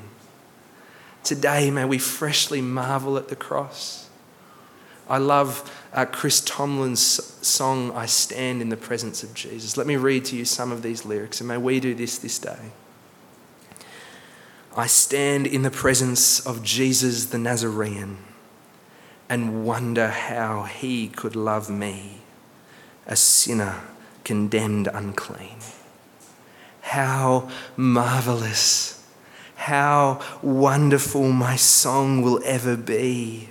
Today, 1.23 1.71
may 1.71 1.83
we 1.83 1.97
freshly 1.97 2.61
marvel 2.61 3.17
at 3.17 3.27
the 3.27 3.35
cross. 3.35 4.07
I 5.09 5.17
love 5.17 5.67
uh, 5.93 6.05
Chris 6.05 6.41
Tomlin's 6.41 7.01
song, 7.01 7.91
I 7.93 8.05
Stand 8.05 8.61
in 8.61 8.69
the 8.69 8.77
Presence 8.77 9.23
of 9.23 9.33
Jesus. 9.33 9.77
Let 9.77 9.87
me 9.87 9.95
read 9.95 10.25
to 10.25 10.35
you 10.35 10.45
some 10.45 10.71
of 10.71 10.83
these 10.83 11.05
lyrics, 11.05 11.41
and 11.41 11.47
may 11.47 11.57
we 11.57 11.79
do 11.79 11.95
this 11.95 12.19
this 12.19 12.37
day. 12.37 12.69
I 14.77 14.85
stand 14.85 15.47
in 15.47 15.63
the 15.63 15.71
presence 15.71 16.39
of 16.45 16.61
Jesus 16.61 17.25
the 17.25 17.39
Nazarene 17.39 18.19
and 19.27 19.65
wonder 19.65 20.09
how 20.09 20.65
he 20.65 21.07
could 21.07 21.35
love 21.35 21.67
me, 21.67 22.21
a 23.07 23.15
sinner 23.15 23.81
condemned 24.23 24.87
unclean. 24.93 25.57
How 26.81 27.49
marvelous, 27.75 29.05
how 29.55 30.21
wonderful 30.41 31.31
my 31.31 31.55
song 31.55 32.21
will 32.21 32.41
ever 32.45 32.75
be. 32.75 33.49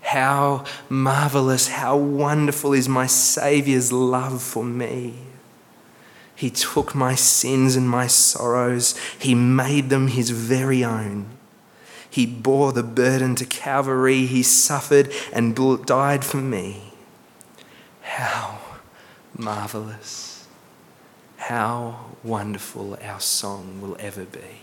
How 0.00 0.64
marvelous, 0.88 1.68
how 1.68 1.96
wonderful 1.96 2.72
is 2.72 2.88
my 2.88 3.06
Saviour's 3.06 3.92
love 3.92 4.40
for 4.40 4.64
me. 4.64 5.14
He 6.34 6.50
took 6.50 6.94
my 6.94 7.14
sins 7.14 7.76
and 7.76 7.90
my 7.90 8.06
sorrows, 8.06 8.96
He 9.18 9.34
made 9.34 9.90
them 9.90 10.08
His 10.08 10.30
very 10.30 10.84
own. 10.84 11.26
He 12.08 12.24
bore 12.24 12.72
the 12.72 12.82
burden 12.82 13.34
to 13.34 13.44
Calvary, 13.44 14.24
He 14.24 14.42
suffered 14.42 15.12
and 15.32 15.54
died 15.84 16.24
for 16.24 16.38
me. 16.38 16.94
How 18.02 18.60
marvelous, 19.38 20.46
how 21.36 22.06
wonderful 22.24 22.98
our 23.02 23.20
song 23.20 23.80
will 23.80 23.96
ever 24.00 24.24
be. 24.24 24.60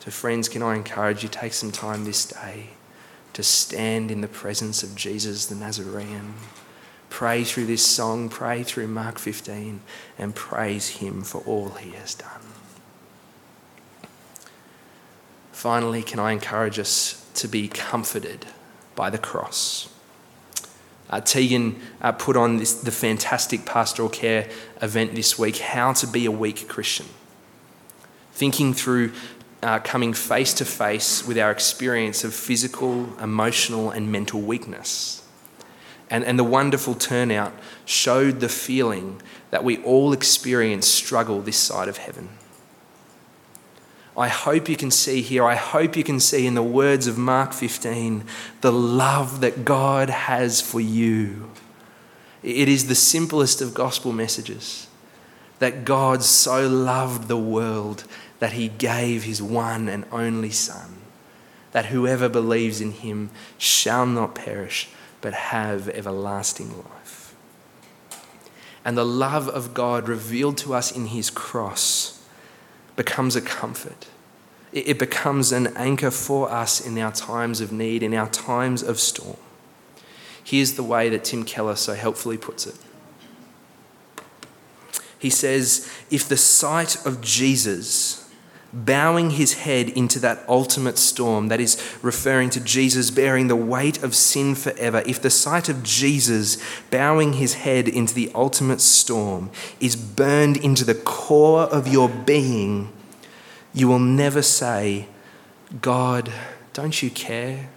So, 0.00 0.10
friends, 0.10 0.48
can 0.48 0.62
I 0.62 0.76
encourage 0.76 1.22
you 1.22 1.28
take 1.28 1.52
some 1.52 1.72
time 1.72 2.04
this 2.04 2.26
day 2.26 2.68
to 3.32 3.42
stand 3.42 4.10
in 4.10 4.20
the 4.20 4.28
presence 4.28 4.82
of 4.82 4.94
Jesus 4.94 5.46
the 5.46 5.54
Nazarene? 5.54 6.34
Pray 7.08 7.42
through 7.42 7.66
this 7.66 7.84
song, 7.84 8.28
pray 8.28 8.62
through 8.62 8.86
Mark 8.86 9.18
15, 9.18 9.80
and 10.18 10.34
praise 10.34 10.88
Him 10.88 11.22
for 11.22 11.42
all 11.42 11.70
He 11.70 11.90
has 11.90 12.14
done. 12.14 12.40
Finally, 15.52 16.02
can 16.02 16.18
I 16.18 16.32
encourage 16.32 16.78
us 16.78 17.26
to 17.34 17.48
be 17.48 17.68
comforted 17.68 18.46
by 18.94 19.10
the 19.10 19.18
cross? 19.18 19.90
Uh, 21.10 21.20
Tegan 21.20 21.78
uh, 22.00 22.12
put 22.12 22.36
on 22.36 22.56
this, 22.56 22.72
the 22.72 22.92
fantastic 22.92 23.66
pastoral 23.66 24.08
care 24.08 24.48
event 24.80 25.14
this 25.14 25.38
week, 25.38 25.58
How 25.58 25.92
to 25.92 26.06
Be 26.06 26.24
a 26.24 26.30
Weak 26.30 26.68
Christian. 26.68 27.06
Thinking 28.32 28.72
through 28.72 29.12
uh, 29.62 29.80
coming 29.80 30.14
face 30.14 30.54
to 30.54 30.64
face 30.64 31.26
with 31.26 31.36
our 31.36 31.50
experience 31.50 32.24
of 32.24 32.32
physical, 32.32 33.18
emotional, 33.18 33.90
and 33.90 34.10
mental 34.10 34.40
weakness 34.40 35.20
and, 36.10 36.24
and 36.24 36.38
the 36.38 36.44
wonderful 36.44 36.94
turnout 36.94 37.52
showed 37.84 38.40
the 38.40 38.48
feeling 38.48 39.22
that 39.50 39.62
we 39.64 39.82
all 39.84 40.12
experience 40.12 40.86
struggle 40.86 41.40
this 41.40 41.56
side 41.56 41.88
of 41.88 41.98
heaven. 41.98 42.28
I 44.16 44.28
hope 44.28 44.68
you 44.68 44.76
can 44.76 44.90
see 44.90 45.22
here, 45.22 45.44
I 45.44 45.54
hope 45.54 45.96
you 45.96 46.04
can 46.04 46.20
see 46.20 46.46
in 46.46 46.54
the 46.54 46.62
words 46.62 47.06
of 47.06 47.16
Mark 47.16 47.52
15 47.52 48.24
the 48.60 48.72
love 48.72 49.40
that 49.40 49.64
God 49.64 50.10
has 50.10 50.60
for 50.60 50.80
you. 50.80 51.50
It 52.42 52.68
is 52.68 52.88
the 52.88 52.94
simplest 52.94 53.60
of 53.60 53.74
gospel 53.74 54.12
messages 54.12 54.88
that 55.58 55.84
God 55.84 56.22
so 56.22 56.68
loved 56.68 57.28
the 57.28 57.36
world 57.36 58.04
that 58.40 58.52
he 58.54 58.68
gave 58.68 59.24
his 59.24 59.42
one 59.42 59.88
and 59.88 60.04
only 60.10 60.50
Son, 60.50 60.96
that 61.72 61.86
whoever 61.86 62.28
believes 62.28 62.80
in 62.80 62.92
him 62.92 63.30
shall 63.58 64.06
not 64.06 64.34
perish 64.34 64.88
but 65.20 65.34
have 65.34 65.88
everlasting 65.90 66.76
life. 66.76 67.34
And 68.84 68.96
the 68.96 69.04
love 69.04 69.48
of 69.48 69.74
God 69.74 70.08
revealed 70.08 70.56
to 70.58 70.74
us 70.74 70.90
in 70.90 71.06
his 71.06 71.28
cross 71.28 72.19
becomes 73.00 73.34
a 73.34 73.40
comfort. 73.40 74.08
It 74.74 74.98
becomes 74.98 75.52
an 75.52 75.68
anchor 75.68 76.10
for 76.10 76.50
us 76.50 76.86
in 76.86 76.98
our 76.98 77.10
times 77.10 77.62
of 77.62 77.72
need, 77.72 78.02
in 78.02 78.12
our 78.12 78.28
times 78.28 78.82
of 78.82 79.00
storm. 79.00 79.38
Here's 80.44 80.74
the 80.74 80.82
way 80.82 81.08
that 81.08 81.24
Tim 81.24 81.46
Keller 81.46 81.76
so 81.76 81.94
helpfully 81.94 82.36
puts 82.36 82.66
it. 82.66 82.74
He 85.18 85.30
says, 85.30 85.90
If 86.10 86.28
the 86.28 86.36
sight 86.36 87.06
of 87.06 87.22
Jesus 87.22 88.29
bowing 88.72 89.30
his 89.30 89.54
head 89.54 89.88
into 89.90 90.18
that 90.20 90.44
ultimate 90.48 90.98
storm, 90.98 91.48
that 91.48 91.60
is 91.60 91.80
referring 92.02 92.50
to 92.50 92.60
Jesus 92.60 93.10
bearing 93.10 93.48
the 93.48 93.56
weight 93.56 94.02
of 94.02 94.14
sin 94.14 94.54
forever, 94.54 95.02
if 95.06 95.20
the 95.20 95.30
sight 95.30 95.68
of 95.68 95.82
Jesus 95.82 96.56
bowing 96.90 97.34
his 97.34 97.54
head 97.54 97.88
into 97.88 98.14
the 98.14 98.30
ultimate 98.34 98.80
storm 98.80 99.50
is 99.80 99.96
burned 99.96 100.56
into 100.56 100.84
the 100.84 100.94
core 100.94 101.62
of 101.64 101.88
your 101.88 102.08
being, 102.08 102.92
you 103.72 103.88
will 103.88 103.98
never 103.98 104.42
say, 104.42 105.06
God, 105.80 106.32
don't 106.72 107.02
you 107.02 107.10
care? 107.10 107.70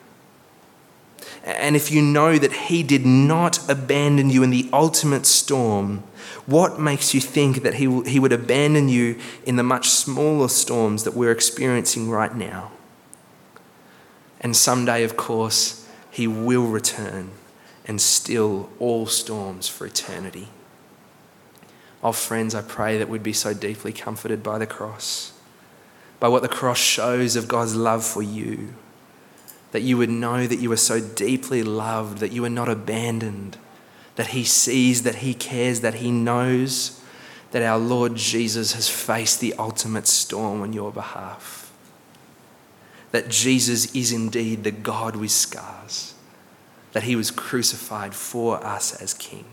And 1.44 1.76
if 1.76 1.92
you 1.92 2.02
know 2.02 2.38
that 2.38 2.54
He 2.54 2.84
did 2.84 3.06
not 3.06 3.70
abandon 3.70 4.30
you 4.30 4.44
in 4.44 4.50
the 4.50 4.70
ultimate 4.72 5.26
storm, 5.26 6.04
what 6.46 6.80
makes 6.80 7.14
you 7.14 7.22
think 7.22 7.64
that 7.64 7.76
he, 7.76 8.02
he 8.04 8.20
would 8.20 8.34
abandon 8.34 8.90
you 8.90 9.20
in 9.46 9.56
the 9.56 9.64
much 9.64 9.90
smaller 9.90 10.50
storms 10.50 11.04
that 11.04 11.14
we're 11.14 11.32
experiencing 11.32 12.10
right 12.10 12.36
now? 12.36 12.72
And 14.42 14.56
someday, 14.56 15.04
of 15.04 15.16
course, 15.16 15.88
He 16.12 16.28
will 16.28 16.68
return 16.68 17.32
and 17.86 18.00
still 18.00 18.70
all 18.80 19.08
storms 19.08 19.68
for 19.68 19.86
eternity. 19.86 20.50
Oh, 22.04 22.12
friends, 22.12 22.54
I 22.54 22.62
pray 22.62 22.98
that 22.98 23.08
we'd 23.08 23.24
be 23.24 23.34
so 23.34 23.54
deeply 23.54 23.94
comforted 23.94 24.44
by 24.44 24.58
the 24.58 24.68
cross, 24.68 25.32
by 26.20 26.28
what 26.28 26.42
the 26.42 26.50
cross 26.50 26.78
shows 26.78 27.38
of 27.38 27.48
God's 27.48 27.76
love 27.76 28.04
for 28.06 28.22
you, 28.22 28.74
that 29.72 29.82
you 29.82 29.98
would 29.98 30.10
know 30.10 30.46
that 30.46 30.60
you 30.60 30.72
are 30.72 30.78
so 30.78 31.00
deeply 31.00 31.64
loved, 31.64 32.18
that 32.18 32.34
you 32.34 32.44
are 32.44 32.50
not 32.50 32.68
abandoned 32.70 33.58
that 34.16 34.28
he 34.28 34.44
sees, 34.44 35.04
that 35.04 35.16
he 35.16 35.34
cares, 35.34 35.82
that 35.82 35.96
he 35.96 36.12
knows 36.12 37.02
that 37.52 37.62
our 37.62 37.78
Lord 37.78 38.16
Jesus 38.16 38.74
has 38.74 38.90
faced 38.90 39.40
the 39.40 39.54
ultimate 39.56 40.08
storm 40.08 40.62
on 40.62 40.74
your 40.74 40.92
behalf. 40.92 41.72
That 43.12 43.30
Jesus 43.30 43.94
is 43.96 44.12
indeed 44.12 44.64
the 44.64 44.72
God 44.72 45.16
with 45.16 45.32
scars, 45.32 46.16
that 46.94 47.04
he 47.04 47.16
was 47.16 47.30
crucified 47.30 48.16
for 48.16 48.64
us 48.64 49.00
as 49.00 49.14
King. 49.14 49.46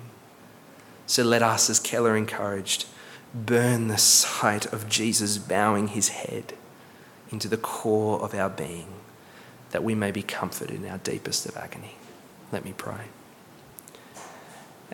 So 1.07 1.25
let 1.25 1.42
us, 1.42 1.68
as 1.68 1.79
Keller 1.79 2.16
encouraged, 2.16 2.87
burn 3.35 3.88
the 3.88 3.99
sight 3.99 4.73
of 4.73 4.88
Jesus 4.88 5.37
bowing 5.38 5.88
his 5.88 6.09
head 6.09 6.55
into 7.31 7.49
the 7.49 7.57
core 7.57 8.20
of 8.20 8.35
our 8.35 8.49
being, 8.49 8.88
that 9.70 9.85
we 9.85 9.94
may 9.94 10.11
be 10.11 10.23
comforted 10.23 10.83
in 10.83 10.88
our 10.88 10.99
deepest 10.99 11.46
of 11.46 11.57
agony. 11.57 11.96
Let 12.51 12.64
me 12.64 12.73
pray. 12.77 13.07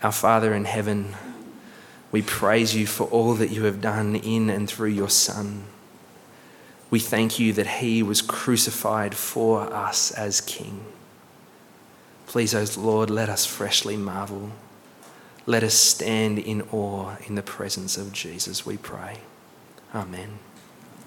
Our 0.02 0.12
Father 0.12 0.54
in 0.54 0.64
heaven, 0.64 1.14
we 2.12 2.22
praise 2.22 2.74
you 2.74 2.87
for 2.87 3.04
all 3.04 3.35
that 3.35 3.50
you 3.50 3.64
have 3.64 3.80
done 3.80 4.16
in 4.16 4.50
and 4.50 4.68
through 4.68 4.90
your 4.90 5.09
Son. 5.09 5.64
We 6.90 6.98
thank 7.00 7.38
you 7.38 7.52
that 7.54 7.66
he 7.66 8.02
was 8.02 8.22
crucified 8.22 9.14
for 9.14 9.72
us 9.72 10.11
as 10.12 10.40
King. 10.40 10.85
Please, 12.26 12.54
O 12.54 12.80
Lord, 12.80 13.11
let 13.11 13.28
us 13.28 13.46
freshly 13.46 13.96
marvel. 13.96 14.50
Let 15.46 15.62
us 15.62 15.74
stand 15.74 16.38
in 16.38 16.62
awe 16.72 17.16
in 17.26 17.35
the 17.35 17.42
presence 17.42 17.96
of 17.96 18.12
Jesus, 18.12 18.66
we 18.66 18.76
pray. 18.76 19.18
Amen. 19.94 20.38